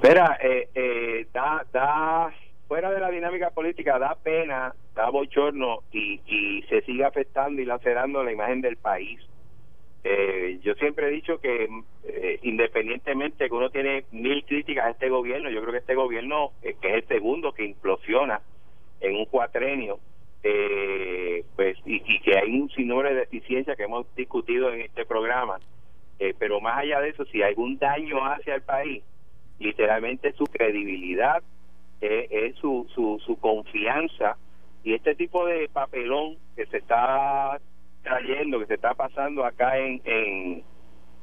[0.00, 2.32] Espera, eh, eh, da, da
[2.68, 7.64] fuera de la dinámica política da pena, da bochorno y, y se sigue afectando y
[7.64, 9.18] lacerando la imagen del país.
[10.04, 11.68] Eh, yo siempre he dicho que
[12.04, 16.52] eh, independientemente que uno tiene mil críticas a este gobierno, yo creo que este gobierno,
[16.62, 18.40] eh, que es el segundo que implosiona
[19.00, 19.98] en un cuatrenio,
[21.56, 25.58] pues y, y, que hay un sinnúmero de deficiencias que hemos discutido en este programa,
[26.38, 29.02] pero más allá de eso, si algún daño hace al país,
[29.58, 31.42] literalmente su credibilidad,
[32.00, 34.36] es, su, su, su confianza
[34.84, 37.58] y este tipo de papelón que se está
[38.02, 40.62] trayendo, que se está pasando acá en, en,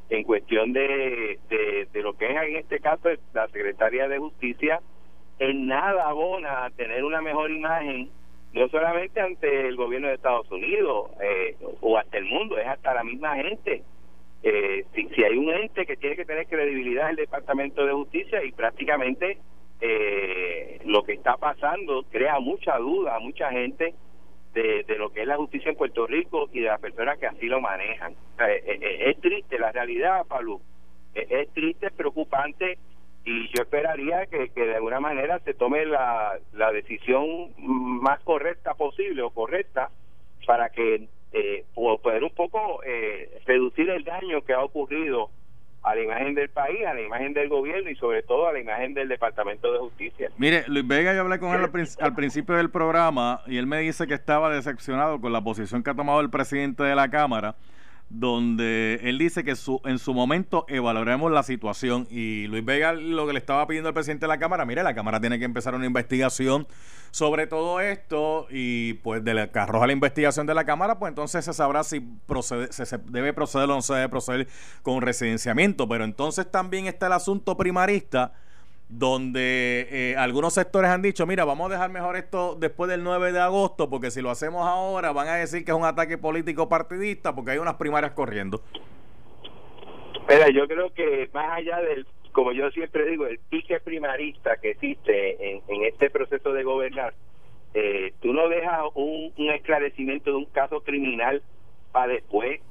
[0.10, 4.82] en cuestión de, de, lo que es en este caso la Secretaría de Justicia,
[5.40, 8.10] en nada abona a tener una mejor imagen,
[8.54, 12.94] no solamente ante el gobierno de Estados Unidos eh, o hasta el mundo, es hasta
[12.94, 13.84] la misma gente.
[14.48, 18.44] Eh, si, si hay un ente que tiene que tener credibilidad el Departamento de Justicia
[18.44, 19.40] y prácticamente
[19.82, 23.96] eh, lo que está pasando crea mucha duda a mucha gente
[24.54, 27.26] de, de, lo que es la justicia en Puerto Rico y de las personas que
[27.26, 28.14] así lo manejan.
[28.14, 30.62] Eh, eh, eh, es, triste la realidad, Pablo.
[31.16, 32.78] Es, triste, es preocupante
[33.24, 38.76] y yo esperaría que, que de alguna manera se tome la, la decisión más correcta
[38.76, 39.90] posible o correcta
[40.46, 45.30] para que eh, poder un poco eh, reducir el daño que ha ocurrido
[45.84, 48.60] a la imagen del país, a la imagen del gobierno y sobre todo a la
[48.60, 50.32] imagen del Departamento de Justicia.
[50.38, 51.70] Mire, Luis Vega, yo hablé con él
[52.00, 55.90] al, principio del programa y él me dice que estaba decepcionado con la posición que
[55.92, 57.56] ha tomado el presidente de la Cámara
[58.10, 62.08] donde él dice que su, en su momento evaluaremos la situación.
[62.10, 64.96] Y Luis Vega lo que le estaba pidiendo al presidente de la Cámara, mire, la
[64.96, 66.68] Cámara tiene que empezar una investigación
[67.12, 71.12] sobre todo esto y pues de la que arroja la investigación de la Cámara, pues
[71.12, 74.50] entonces se sabrá si procede, se, debe proceder o no se debe proceder
[74.84, 78.34] con residenciamiento, pero entonces también está el asunto primarista
[78.90, 83.32] donde eh, algunos sectores han dicho, mira, vamos a dejar mejor esto después del 9
[83.32, 86.70] de agosto, porque si lo hacemos ahora van a decir que es un ataque político
[86.70, 88.62] partidista, porque hay unas primarias corriendo.
[90.30, 94.72] Mira, yo creo que más allá del, como yo siempre digo, el pique primarista que
[94.72, 97.14] existe en, este proceso de gobernar,
[97.74, 101.42] eh, tú no dejas un, un esclarecimiento de un caso criminal
[101.92, 102.62] para después.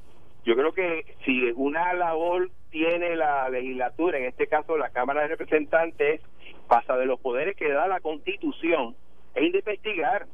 [0.45, 5.29] Yo creo que si una labor tiene la legislatura, en este caso la Cámara de
[5.29, 6.19] Representantes,
[6.67, 8.97] pasa de los poderes que da la Constitución,
[9.33, 10.27] es investigar.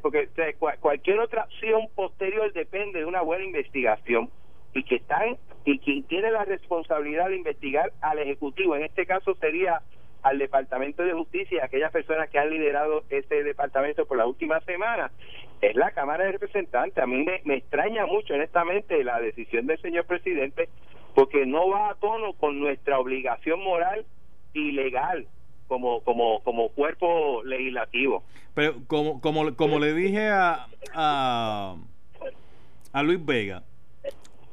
[0.00, 0.30] Porque
[0.80, 4.30] cualquier otra acción posterior depende de una buena investigación
[4.72, 5.36] y que están
[5.66, 9.82] y quien tiene la responsabilidad de investigar al ejecutivo en este caso sería
[10.22, 15.10] al Departamento de Justicia aquellas personas que han liderado ese departamento por la última semana
[15.60, 17.02] es la Cámara de Representantes.
[17.02, 20.68] A mí me extraña mucho, honestamente, la decisión del señor presidente
[21.14, 24.04] porque no va a tono con nuestra obligación moral
[24.54, 25.26] y legal
[25.68, 28.24] como como como cuerpo legislativo.
[28.54, 31.76] Pero como como como le dije a a,
[32.92, 33.62] a Luis Vega,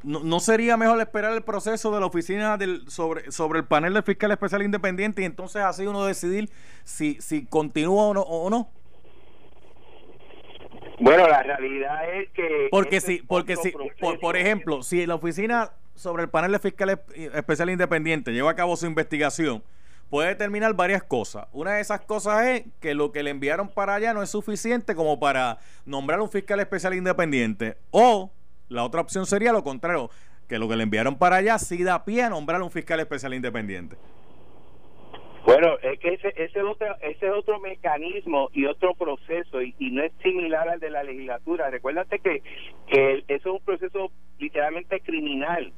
[0.04, 3.94] no, ¿no, sería mejor esperar el proceso de la oficina del, sobre, sobre el panel
[3.94, 6.50] del fiscal especial independiente y entonces así uno decidir
[6.86, 8.22] si, si continúa o no?
[8.22, 8.70] O no?
[11.02, 12.68] Bueno, la realidad es que...
[12.72, 17.02] Porque si, porque si, por, por ejemplo, si la oficina sobre el panel de fiscal
[17.34, 19.62] especial independiente lleva a cabo su investigación,
[20.10, 21.48] puede determinar varias cosas.
[21.52, 24.96] Una de esas cosas es que lo que le enviaron para allá no es suficiente
[24.96, 27.76] como para nombrar un fiscal especial independiente.
[27.92, 28.32] O
[28.70, 30.10] la otra opción sería lo contrario,
[30.48, 33.34] que lo que le enviaron para allá sí da pie a nombrar un fiscal especial
[33.34, 33.98] independiente.
[35.46, 40.14] Bueno, es que ese, ese, otro, ese otro mecanismo y otro proceso, y, no es
[40.24, 41.70] similar al de la legislatura.
[41.70, 42.42] Recuérdate que,
[42.88, 45.74] que eso es un proceso literalmente criminal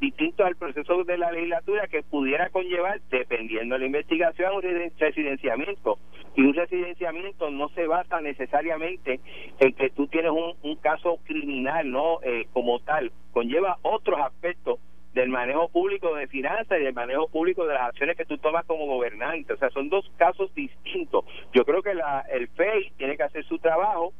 [0.00, 4.62] distinto al proceso de la legislatura que pudiera conllevar, dependiendo de la investigación, un
[4.98, 5.98] residenciamiento.
[6.34, 9.20] Y un residenciamiento no se basa necesariamente
[9.58, 12.20] en que tú tienes un, caso criminal, ¿no?
[12.22, 14.78] Eh, como tal, conlleva otros aspectos
[15.14, 18.66] del manejo público de finanzas y del manejo público de las acciones que tú tomas
[18.66, 19.54] como gobernante.
[19.54, 21.24] O sea, son dos casos distintos.
[21.54, 24.12] Yo creo que la, el FEI tiene que hacer su trabajo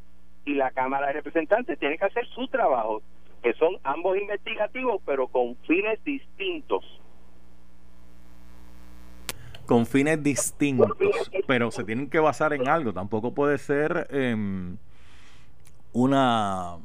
[0.43, 3.03] y la Cámara de Representantes tiene que hacer su trabajo,
[3.47, 6.83] que son ambos investigativos, pero con fines distintos.
[9.65, 10.97] Con fines distintos,
[11.47, 12.91] pero se tienen que basar en algo.
[12.91, 14.77] Tampoco puede ser em,
[15.93, 16.75] una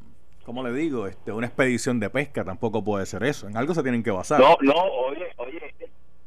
[0.44, 1.08] ¿cómo le digo?
[1.08, 3.48] Este, una expedición de pesca tampoco puede ser eso.
[3.48, 4.38] En algo se tienen que basar.
[4.38, 5.74] No, no, oye, oye,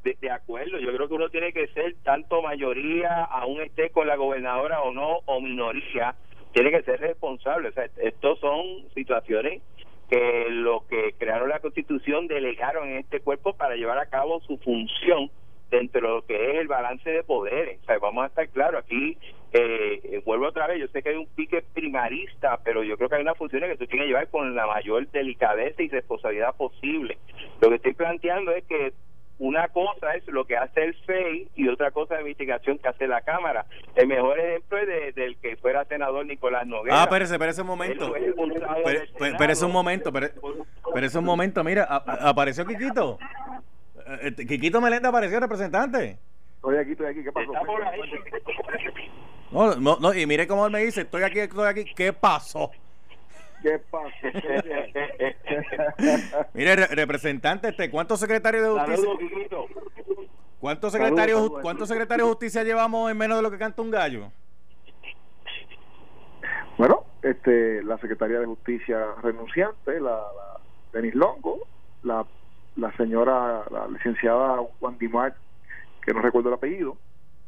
[0.04, 0.80] de, acuerdo.
[0.80, 4.92] Yo creo que uno tiene que ser tanto mayoría, aún esté con la gobernadora o
[4.92, 6.16] no, o minoría,
[6.52, 7.70] tiene que ser responsable.
[7.70, 9.62] O sea, estos son situaciones
[10.10, 14.58] que lo que crearon la Constitución delegaron en este cuerpo para llevar a cabo su
[14.58, 15.30] función
[15.70, 17.80] dentro de lo que es el balance de poderes.
[18.02, 19.18] Vamos a estar claros, aquí
[19.52, 23.16] eh, vuelvo otra vez, yo sé que hay un pique primarista, pero yo creo que
[23.16, 27.18] hay una función que tú tienes que llevar con la mayor delicadeza y responsabilidad posible.
[27.62, 28.94] Lo que estoy planteando es que
[29.38, 33.08] una cosa es lo que hace el FEI y otra cosa de investigación que hace
[33.08, 33.66] la Cámara.
[33.96, 37.02] El mejor ejemplo es del que fuera senador Nicolás Noguera.
[37.02, 38.16] Ah, espérese, espérese un momento.
[38.16, 40.12] Espérese un momento,
[40.88, 41.64] espérese un momento.
[41.64, 43.18] Mira, apareció Quiquito.
[44.08, 46.18] Eh, eh, Quiquito Melenda apareció representante.
[46.56, 47.52] Estoy aquí, estoy aquí, ¿qué pasó?
[49.52, 52.72] No, no, no, y mire cómo él me dice, estoy aquí, estoy aquí, ¿qué pasó?
[53.66, 54.08] ¿Qué pasó?
[56.54, 59.10] mire, representante, este, ¿cuántos secretarios de justicia?
[60.60, 64.32] ¿Cuántos secretarios, ¿Cuántos secretarios de justicia llevamos en menos de lo que canta un gallo?
[66.78, 70.60] Bueno, este, la secretaria de justicia renunciante, la, la
[70.94, 71.62] Denis Longo,
[72.04, 72.24] la
[72.76, 75.34] la señora, la licenciada Juan Dimar,
[76.06, 76.98] que no recuerdo el apellido,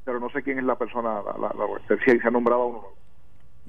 [0.04, 1.68] pero no sé quién es la persona, la, la, la
[2.04, 2.88] si se ha nombrado a uno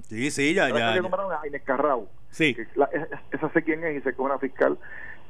[0.03, 0.95] Sí, sí, ya, ya.
[0.95, 2.09] Se nombraron a Inés Carrao.
[2.31, 2.57] Sí.
[3.33, 4.79] esa sé quién es y sé que es una fiscal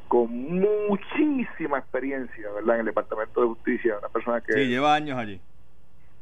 [0.08, 2.76] con muchísima experiencia, ¿verdad?
[2.76, 4.54] En el Departamento de Justicia, una persona que...
[4.54, 5.40] Sí, lleva años allí.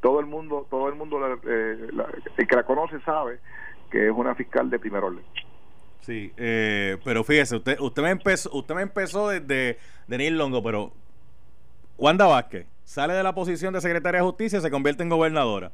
[0.01, 1.89] Todo el mundo, todo el mundo, eh,
[2.37, 3.39] el que la conoce sabe
[3.91, 5.25] que es una fiscal de primer orden.
[6.01, 10.93] Sí, eh, pero fíjese, usted, usted me empezó, usted me empezó desde Denis Longo, pero
[11.97, 15.73] Wanda Vázquez sale de la posición de secretaria de justicia y se convierte en gobernadora.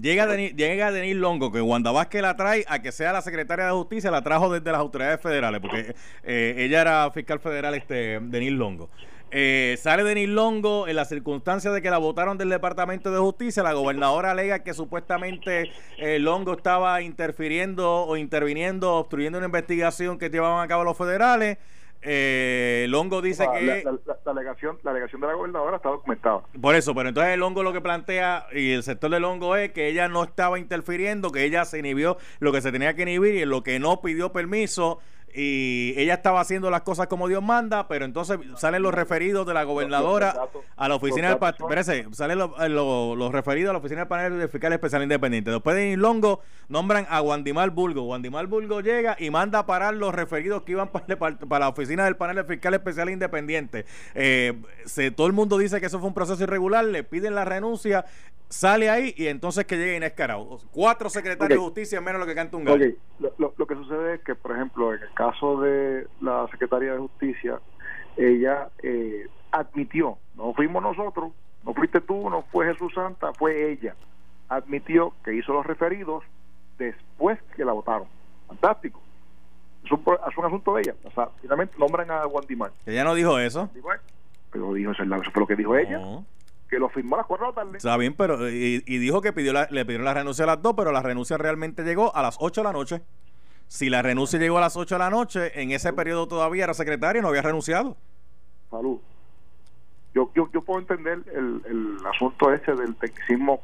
[0.00, 3.66] Llega Denis, llega Denis Longo, que Wanda Vázquez la trae a que sea la secretaria
[3.66, 8.20] de justicia, la trajo desde las autoridades federales, porque eh, ella era fiscal federal, este
[8.20, 8.88] Denis Longo.
[9.34, 13.62] Eh, sale Denis Longo en las circunstancias de que la votaron del Departamento de Justicia.
[13.62, 20.28] La gobernadora alega que supuestamente eh, Longo estaba interfiriendo o interviniendo, obstruyendo una investigación que
[20.28, 21.56] llevaban a cabo los federales.
[22.04, 26.42] Eh, Longo dice que la, alegación la alegación de la gobernadora está documentada.
[26.60, 29.72] Por eso pero entonces el Longo lo que plantea y el sector de Longo es
[29.72, 33.36] que ella no estaba interfiriendo que ella se inhibió lo que se tenía que inhibir
[33.36, 34.98] y lo que no pidió permiso
[35.34, 39.54] y ella estaba haciendo las cosas como Dios manda, pero entonces salen los referidos de
[39.54, 40.34] la gobernadora
[40.76, 44.48] a la oficina del espérese, salen eh, los, referidos a la oficina del panel de
[44.48, 45.50] fiscal especial independiente.
[45.50, 48.02] Después de Longo nombran a Guandimar Bulgo.
[48.02, 52.16] Guandimar Bulgo llega y manda a parar los referidos que iban para, la oficina del
[52.16, 53.86] panel de fiscal especial independiente.
[54.14, 57.44] Eh, se, todo el mundo dice que eso fue un proceso irregular, le piden la
[57.44, 58.04] renuncia,
[58.52, 60.60] sale ahí y entonces que llegue Inés Carao.
[60.70, 62.92] Cuatro secretarios de justicia menos lo que canta un gallo.
[63.18, 66.98] Lo, lo, que sucede es que, por ejemplo, en el caso de la Secretaría de
[66.98, 67.60] Justicia,
[68.16, 71.32] ella eh, admitió, no fuimos nosotros,
[71.64, 73.94] no fuiste tú, no fue Jesús Santa, fue ella,
[74.48, 76.24] admitió que hizo los referidos
[76.76, 78.08] después que la votaron.
[78.48, 79.00] Fantástico.
[79.84, 80.94] Es un, es un asunto de ella.
[81.04, 82.72] O sea, finalmente nombran a Wandimar.
[82.84, 83.68] Ella no dijo eso.
[84.50, 86.00] Pero dijo eso, fue lo que dijo ella
[86.72, 87.76] que lo firmó a las 4 de la tarde.
[87.76, 90.90] Está bien, pero y, dijo que pidió le pidieron la renuncia a las 2, pero
[90.90, 93.02] la renuncia realmente llegó a las 8 de la noche.
[93.72, 96.74] Si la renuncia llegó a las 8 de la noche, en ese periodo todavía era
[96.74, 97.96] secretario y no había renunciado.
[98.70, 99.00] Salud.
[100.14, 103.62] Yo, yo, yo puedo entender el, el asunto ese del tecnicismo,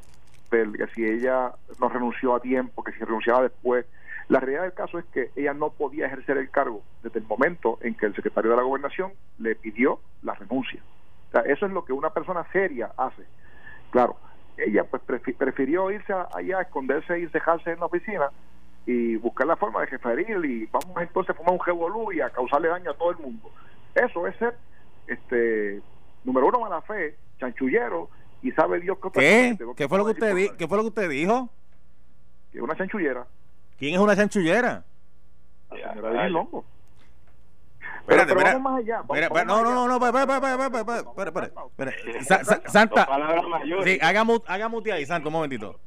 [0.51, 3.85] del que si ella no renunció a tiempo, que si renunciaba después.
[4.29, 7.79] La realidad del caso es que ella no podía ejercer el cargo desde el momento
[7.83, 10.81] en que el secretario de la gobernación le pidió la renuncia
[11.47, 13.23] eso es lo que una persona seria hace.
[13.90, 14.16] Claro,
[14.57, 18.31] ella pues prefirió irse allá, esconderse y dejarse en la oficina
[18.88, 22.31] y buscar la forma de referir y vamos entonces a fumar un revolú y a
[22.31, 23.51] causarle daño a todo el mundo.
[23.94, 24.57] Eso es ser,
[25.07, 25.83] este,
[26.24, 28.09] número uno, mala fe, chanchullero
[28.41, 28.97] y sabe Dios.
[29.12, 29.59] ¿Qué?
[29.76, 31.51] ¿Qué fue, lo que usted ¿Qué fue lo que usted dijo?
[32.51, 33.26] Que es una chanchullera.
[33.78, 34.82] ¿Quién es una chanchullera?
[35.70, 36.64] La señora Longo.
[38.09, 39.02] Espérate, pero, vamos más allá.
[39.06, 43.06] Vamos, no, no, no, no, espera, espera, Santa,
[43.84, 45.78] sí, haga, haga muti ahí, Santo, un momentito.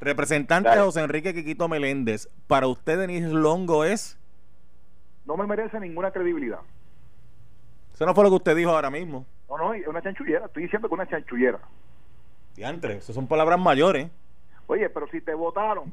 [0.00, 4.18] Representante José Enrique Quiquito Meléndez, ¿para usted Denis Longo es?
[5.26, 6.60] No me merece ninguna credibilidad.
[7.92, 9.26] Eso no fue lo que usted dijo ahora mismo.
[9.50, 10.46] No, no, es una chanchullera.
[10.46, 11.58] Estoy diciendo que es una chanchullera.
[12.56, 14.10] Diantre, esas son palabras mayores.
[14.68, 15.92] Oye, pero si te votaron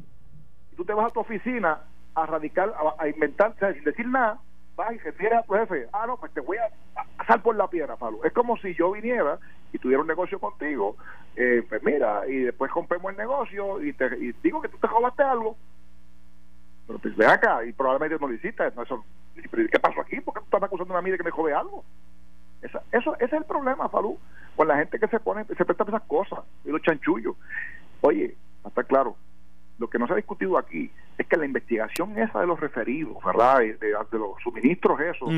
[0.72, 1.82] y tú te vas a tu oficina
[2.14, 4.40] a radical, a, a inventar, sin decir nada,
[4.76, 6.70] vas y refieres a tu jefe, ah, no, pues te voy a
[7.18, 8.24] pasar por la piedra, Pablo.
[8.24, 9.40] Es como si yo viniera
[9.72, 10.96] y tuviera un negocio contigo,
[11.36, 14.88] eh, pues mira, y después rompemos el negocio y, te, y digo que tú te
[14.88, 15.58] robaste algo,
[16.88, 19.04] pero pues ven acá, y probablemente no lo hiciste, no, eso,
[19.52, 20.22] ¿qué pasó aquí?
[20.22, 21.84] ¿Por qué tú estás acusando a mí de que me jode algo?
[22.62, 24.18] Esa, eso, ese es el problema, Falú,
[24.56, 27.36] con la gente que se pone, se presta esas cosas, y los chanchullos.
[28.02, 29.16] Oye, está claro,
[29.78, 33.18] lo que no se ha discutido aquí es que la investigación esa de los referidos,
[33.24, 33.60] ¿verdad?
[33.60, 35.30] De, de los suministros esos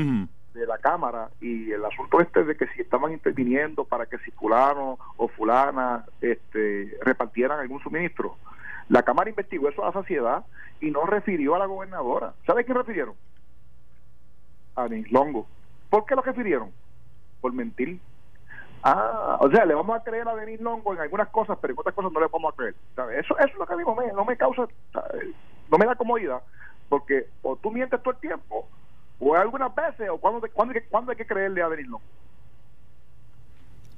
[0.54, 4.30] de la Cámara y el asunto este de que si estaban interviniendo para que si
[4.32, 8.36] fulano o fulana este, repartieran algún suministro.
[8.88, 10.44] La Cámara investigó eso a saciedad
[10.80, 12.34] y no refirió a la gobernadora.
[12.46, 13.14] ¿Sabe a quién refirieron?
[14.76, 15.46] A Longo.
[15.90, 16.70] ¿Por qué lo refirieron?
[17.40, 18.00] Por mentir.
[18.82, 21.80] Ah, o sea, le vamos a creer a Denis Longo en algunas cosas, pero en
[21.80, 22.74] otras cosas no le vamos a creer.
[22.94, 23.18] ¿sabe?
[23.18, 24.66] Eso, eso es lo que a mí no me, no me causa,
[25.70, 26.40] no me da comodidad,
[26.88, 28.68] porque o tú mientes todo el tiempo,
[29.18, 32.04] o algunas veces, o cuando, cuando, cuando hay que creerle a Denis Longo.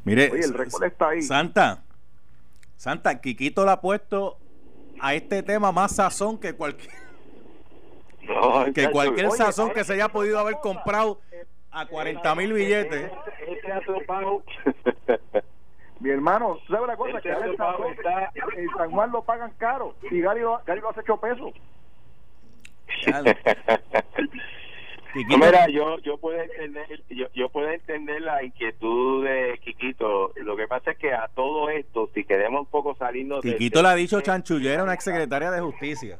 [0.05, 1.23] Mire, Oye, el récord está ahí.
[1.23, 1.83] Santa,
[2.77, 4.39] Santa, Quiquito le ha puesto
[4.99, 6.91] a este tema más sazón que cualquier,
[8.23, 11.21] No, que cualquier oye, sazón que se haya podido haber comprado
[11.73, 13.11] a 40 mil billetes.
[13.47, 14.43] Este atropado.
[16.01, 17.19] Mi hermano, ¿tú ¿sabes la cosa?
[17.19, 20.59] Este Que el pavo sazón está- en San Juan lo pagan caro y Gary lo,
[20.67, 21.53] Gary lo hace 8 pesos.
[25.13, 30.33] Quiquito, No, mira, yo yo puedo entender yo, yo puedo entender la inquietud de Quiquito.
[30.37, 33.89] Lo que pasa es que a todo esto, si queremos un poco salirnos Quiquito le
[33.89, 36.19] ha dicho chanchullera a una exsecretaria de justicia.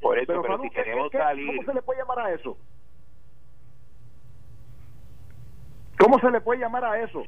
[0.00, 2.32] por eso, Pero, pero, si ¿qué- queremos qué- salir, ¿cómo se le puede llamar a
[2.32, 2.56] eso?
[5.98, 7.22] ¿Cómo se le puede llamar a eso?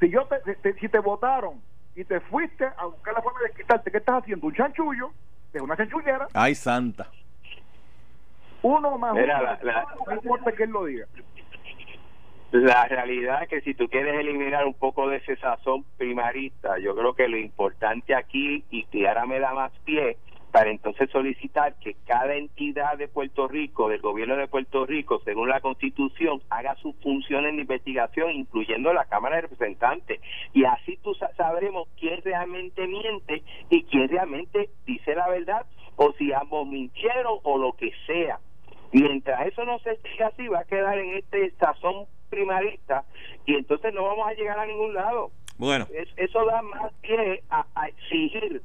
[0.00, 1.62] Si yo te, te- si te votaron
[1.94, 4.46] y te fuiste a buscar la forma de quitarte, ¿qué estás haciendo?
[4.46, 5.12] Un chanchullo,
[5.52, 7.10] es una chanchullera, Ay, Santa.
[8.62, 11.06] uno más Mira, uno, la- la- no importa que él lo diga.
[12.52, 16.94] La realidad es que si tú quieres eliminar un poco de ese sazón primarista, yo
[16.94, 20.18] creo que lo importante aquí, y que ahora me da más pie,
[20.56, 25.50] para entonces solicitar que cada entidad de Puerto Rico, del gobierno de Puerto Rico, según
[25.50, 30.18] la Constitución, haga sus funciones de investigación, incluyendo la Cámara de Representantes.
[30.54, 36.12] Y así tú sa- sabremos quién realmente miente y quién realmente dice la verdad, o
[36.12, 38.38] si ambos mintieron o lo que sea.
[38.92, 43.04] Mientras eso no se esté así, va a quedar en este sazón primarista
[43.44, 45.32] y entonces no vamos a llegar a ningún lado.
[45.58, 48.62] Bueno, Es- eso da más pie a, a exigir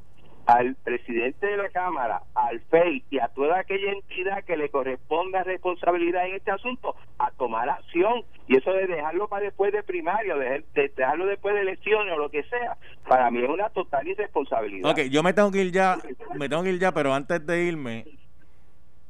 [0.52, 5.44] al presidente de la Cámara, al FEI y a toda aquella entidad que le corresponda
[5.44, 8.24] responsabilidad en este asunto a tomar acción.
[8.48, 12.18] Y eso de dejarlo para después de primaria, de, de dejarlo después de elecciones o
[12.18, 12.78] lo que sea,
[13.08, 14.92] para mí es una total irresponsabilidad.
[14.92, 15.98] ok, yo me tengo que ir ya,
[16.36, 18.06] me tengo que ir ya, pero antes de irme,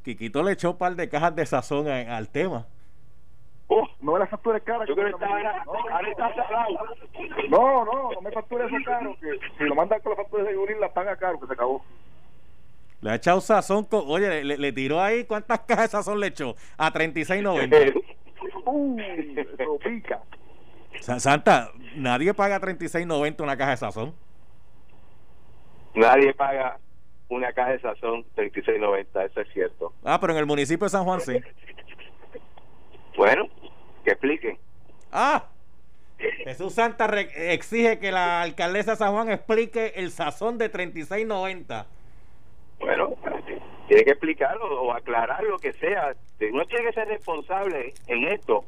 [0.03, 2.67] Quiquito le echó un par de cajas de sazón al tema.
[3.73, 4.85] Uf, No me la factures cara.
[4.85, 6.73] yo creo que está ahora, ahora está cerrado.
[7.49, 9.15] No, no, no me factures eso caro.
[9.21, 11.81] Que si lo mandan con la factura de Unir, la paga caro, que se acabó.
[12.99, 16.27] Le ha echado sazón, con- oye, le, le tiró ahí, ¿cuántas cajas de sazón le
[16.27, 16.55] echó?
[16.77, 18.03] A 36.90.
[18.65, 20.19] Uh, eso pica.
[20.99, 24.13] Sa- Santa, nadie paga 36.90 una caja de sazón.
[25.95, 26.77] Nadie paga
[27.29, 29.93] una caja de sazón 36.90, eso es cierto.
[30.03, 31.39] Ah, pero en el municipio de San Juan sí.
[33.17, 33.45] Bueno,
[34.03, 34.57] que expliquen.
[35.11, 35.45] Ah,
[36.43, 41.85] Jesús Santa exige que la alcaldesa de San Juan explique el sazón de 36.90.
[42.79, 43.15] Bueno,
[43.87, 46.15] tiene que explicarlo o aclarar lo que sea.
[46.51, 48.63] Uno tiene que ser responsable en esto.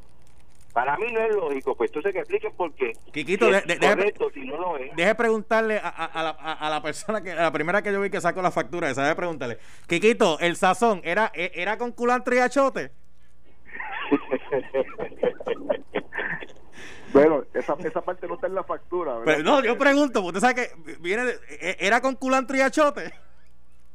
[0.72, 2.92] Para mí no es lógico, pues entonces que expliquen por qué.
[3.12, 4.94] Quiquito, Si de- es de- déjame- correcto, si no lo es.
[4.96, 8.00] Deje preguntarle a, a- a la, a- la persona que, a la primera que yo
[8.00, 9.58] vi que sacó la factura esa, deje preguntarle.
[9.86, 12.90] Quiquito, el sazón, ¿era, e- era con culantro y achote?
[17.12, 19.18] Bueno, esa, esa parte no está en la factura.
[19.18, 19.24] ¿verdad?
[19.24, 23.12] Pero no, yo pregunto, porque usted sabe que viene e- ¿era con culantro y achote?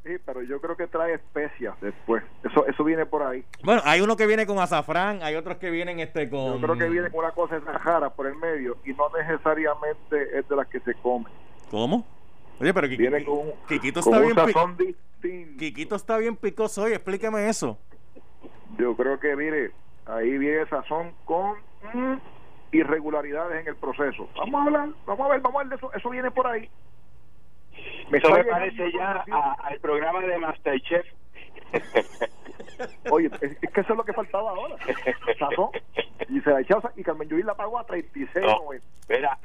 [0.05, 2.23] Sí, pero yo creo que trae especias después.
[2.49, 3.43] Eso eso viene por ahí.
[3.63, 6.61] Bueno, hay uno que viene con azafrán, hay otros que vienen este con...
[6.61, 10.39] Yo creo que viene con una cosa de Sahara por el medio y no necesariamente
[10.39, 11.25] es de las que se come.
[11.69, 12.07] ¿Cómo?
[12.61, 15.59] Oye, pero Viene con, con está un bien pi- sazón distinto.
[15.59, 17.77] Quiquito está bien picoso hoy, explíqueme eso.
[18.77, 19.71] Yo creo que, mire,
[20.09, 21.57] ahí viene sazón con
[21.93, 22.17] mm,
[22.71, 24.29] irregularidades en el proceso.
[24.35, 25.93] Vamos a hablar, vamos a ver, vamos a ver de eso.
[25.93, 26.69] Eso viene por ahí.
[28.11, 29.23] Eso está me parece ya
[29.63, 31.05] al programa de Masterchef.
[33.11, 34.75] Oye, es, es que eso es lo que faltaba ahora.
[35.39, 35.69] Sazón.
[36.27, 38.69] Y se la echaba y Carmen Yulín la pagó a 36 No,
[39.07, 39.37] mira,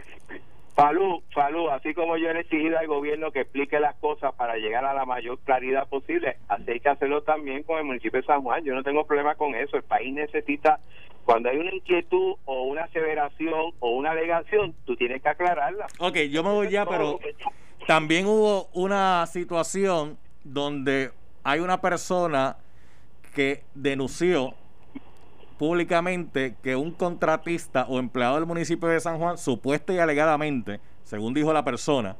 [0.74, 4.84] Falú, Falú, así como yo he exigido al gobierno que explique las cosas para llegar
[4.84, 8.42] a la mayor claridad posible, así hay que hacerlo también con el municipio de San
[8.42, 8.64] Juan.
[8.64, 9.76] Yo no tengo problema con eso.
[9.76, 10.80] El país necesita,
[11.24, 15.86] cuando hay una inquietud o una aseveración o una alegación, tú tienes que aclararla.
[16.00, 17.20] Ok, yo me voy ya, pero
[17.86, 21.12] también hubo una situación donde
[21.44, 22.56] hay una persona
[23.32, 24.54] que denunció
[25.58, 31.34] públicamente que un contratista o empleado del municipio de San Juan, supuesta y alegadamente, según
[31.34, 32.16] dijo la persona,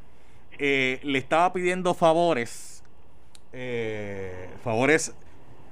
[0.59, 2.83] eh, le estaba pidiendo favores,
[3.53, 5.15] eh, favores,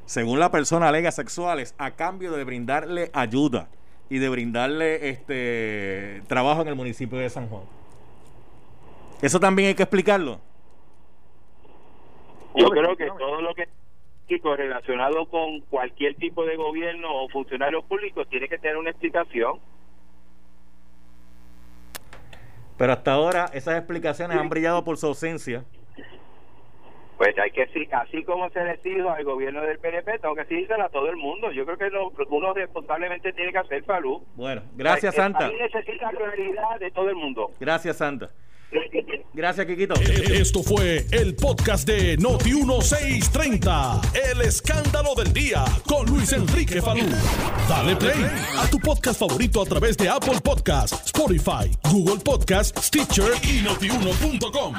[0.07, 3.69] según la persona alega sexuales, a cambio de brindarle ayuda
[4.11, 7.63] y de brindarle este trabajo en el municipio de San Juan.
[9.23, 10.41] Eso también hay que explicarlo.
[12.55, 13.69] Yo creo que todo lo que
[14.57, 19.59] relacionado con cualquier tipo de gobierno o funcionario público tiene que tener una explicación.
[22.79, 25.64] Pero hasta ahora esas explicaciones han brillado por su ausencia.
[27.18, 30.85] Pues hay que así como se le dijo al gobierno del PNP, tengo que decírselo
[30.85, 31.53] a todo el mundo.
[31.53, 34.23] Yo creo que lo, uno responsablemente tiene que hacer salud.
[34.35, 35.49] Bueno, gracias Santa.
[35.49, 37.53] necesita claridad de todo el mundo.
[37.61, 38.31] Gracias Santa.
[39.35, 39.95] Gracias, Kikito.
[39.95, 44.01] Esto fue el podcast de Noti1630.
[44.31, 47.07] El escándalo del día con Luis Enrique Falú.
[47.68, 48.27] Dale play
[48.59, 54.75] a tu podcast favorito a través de Apple Podcasts, Spotify, Google Podcasts, Stitcher y notiuno.com.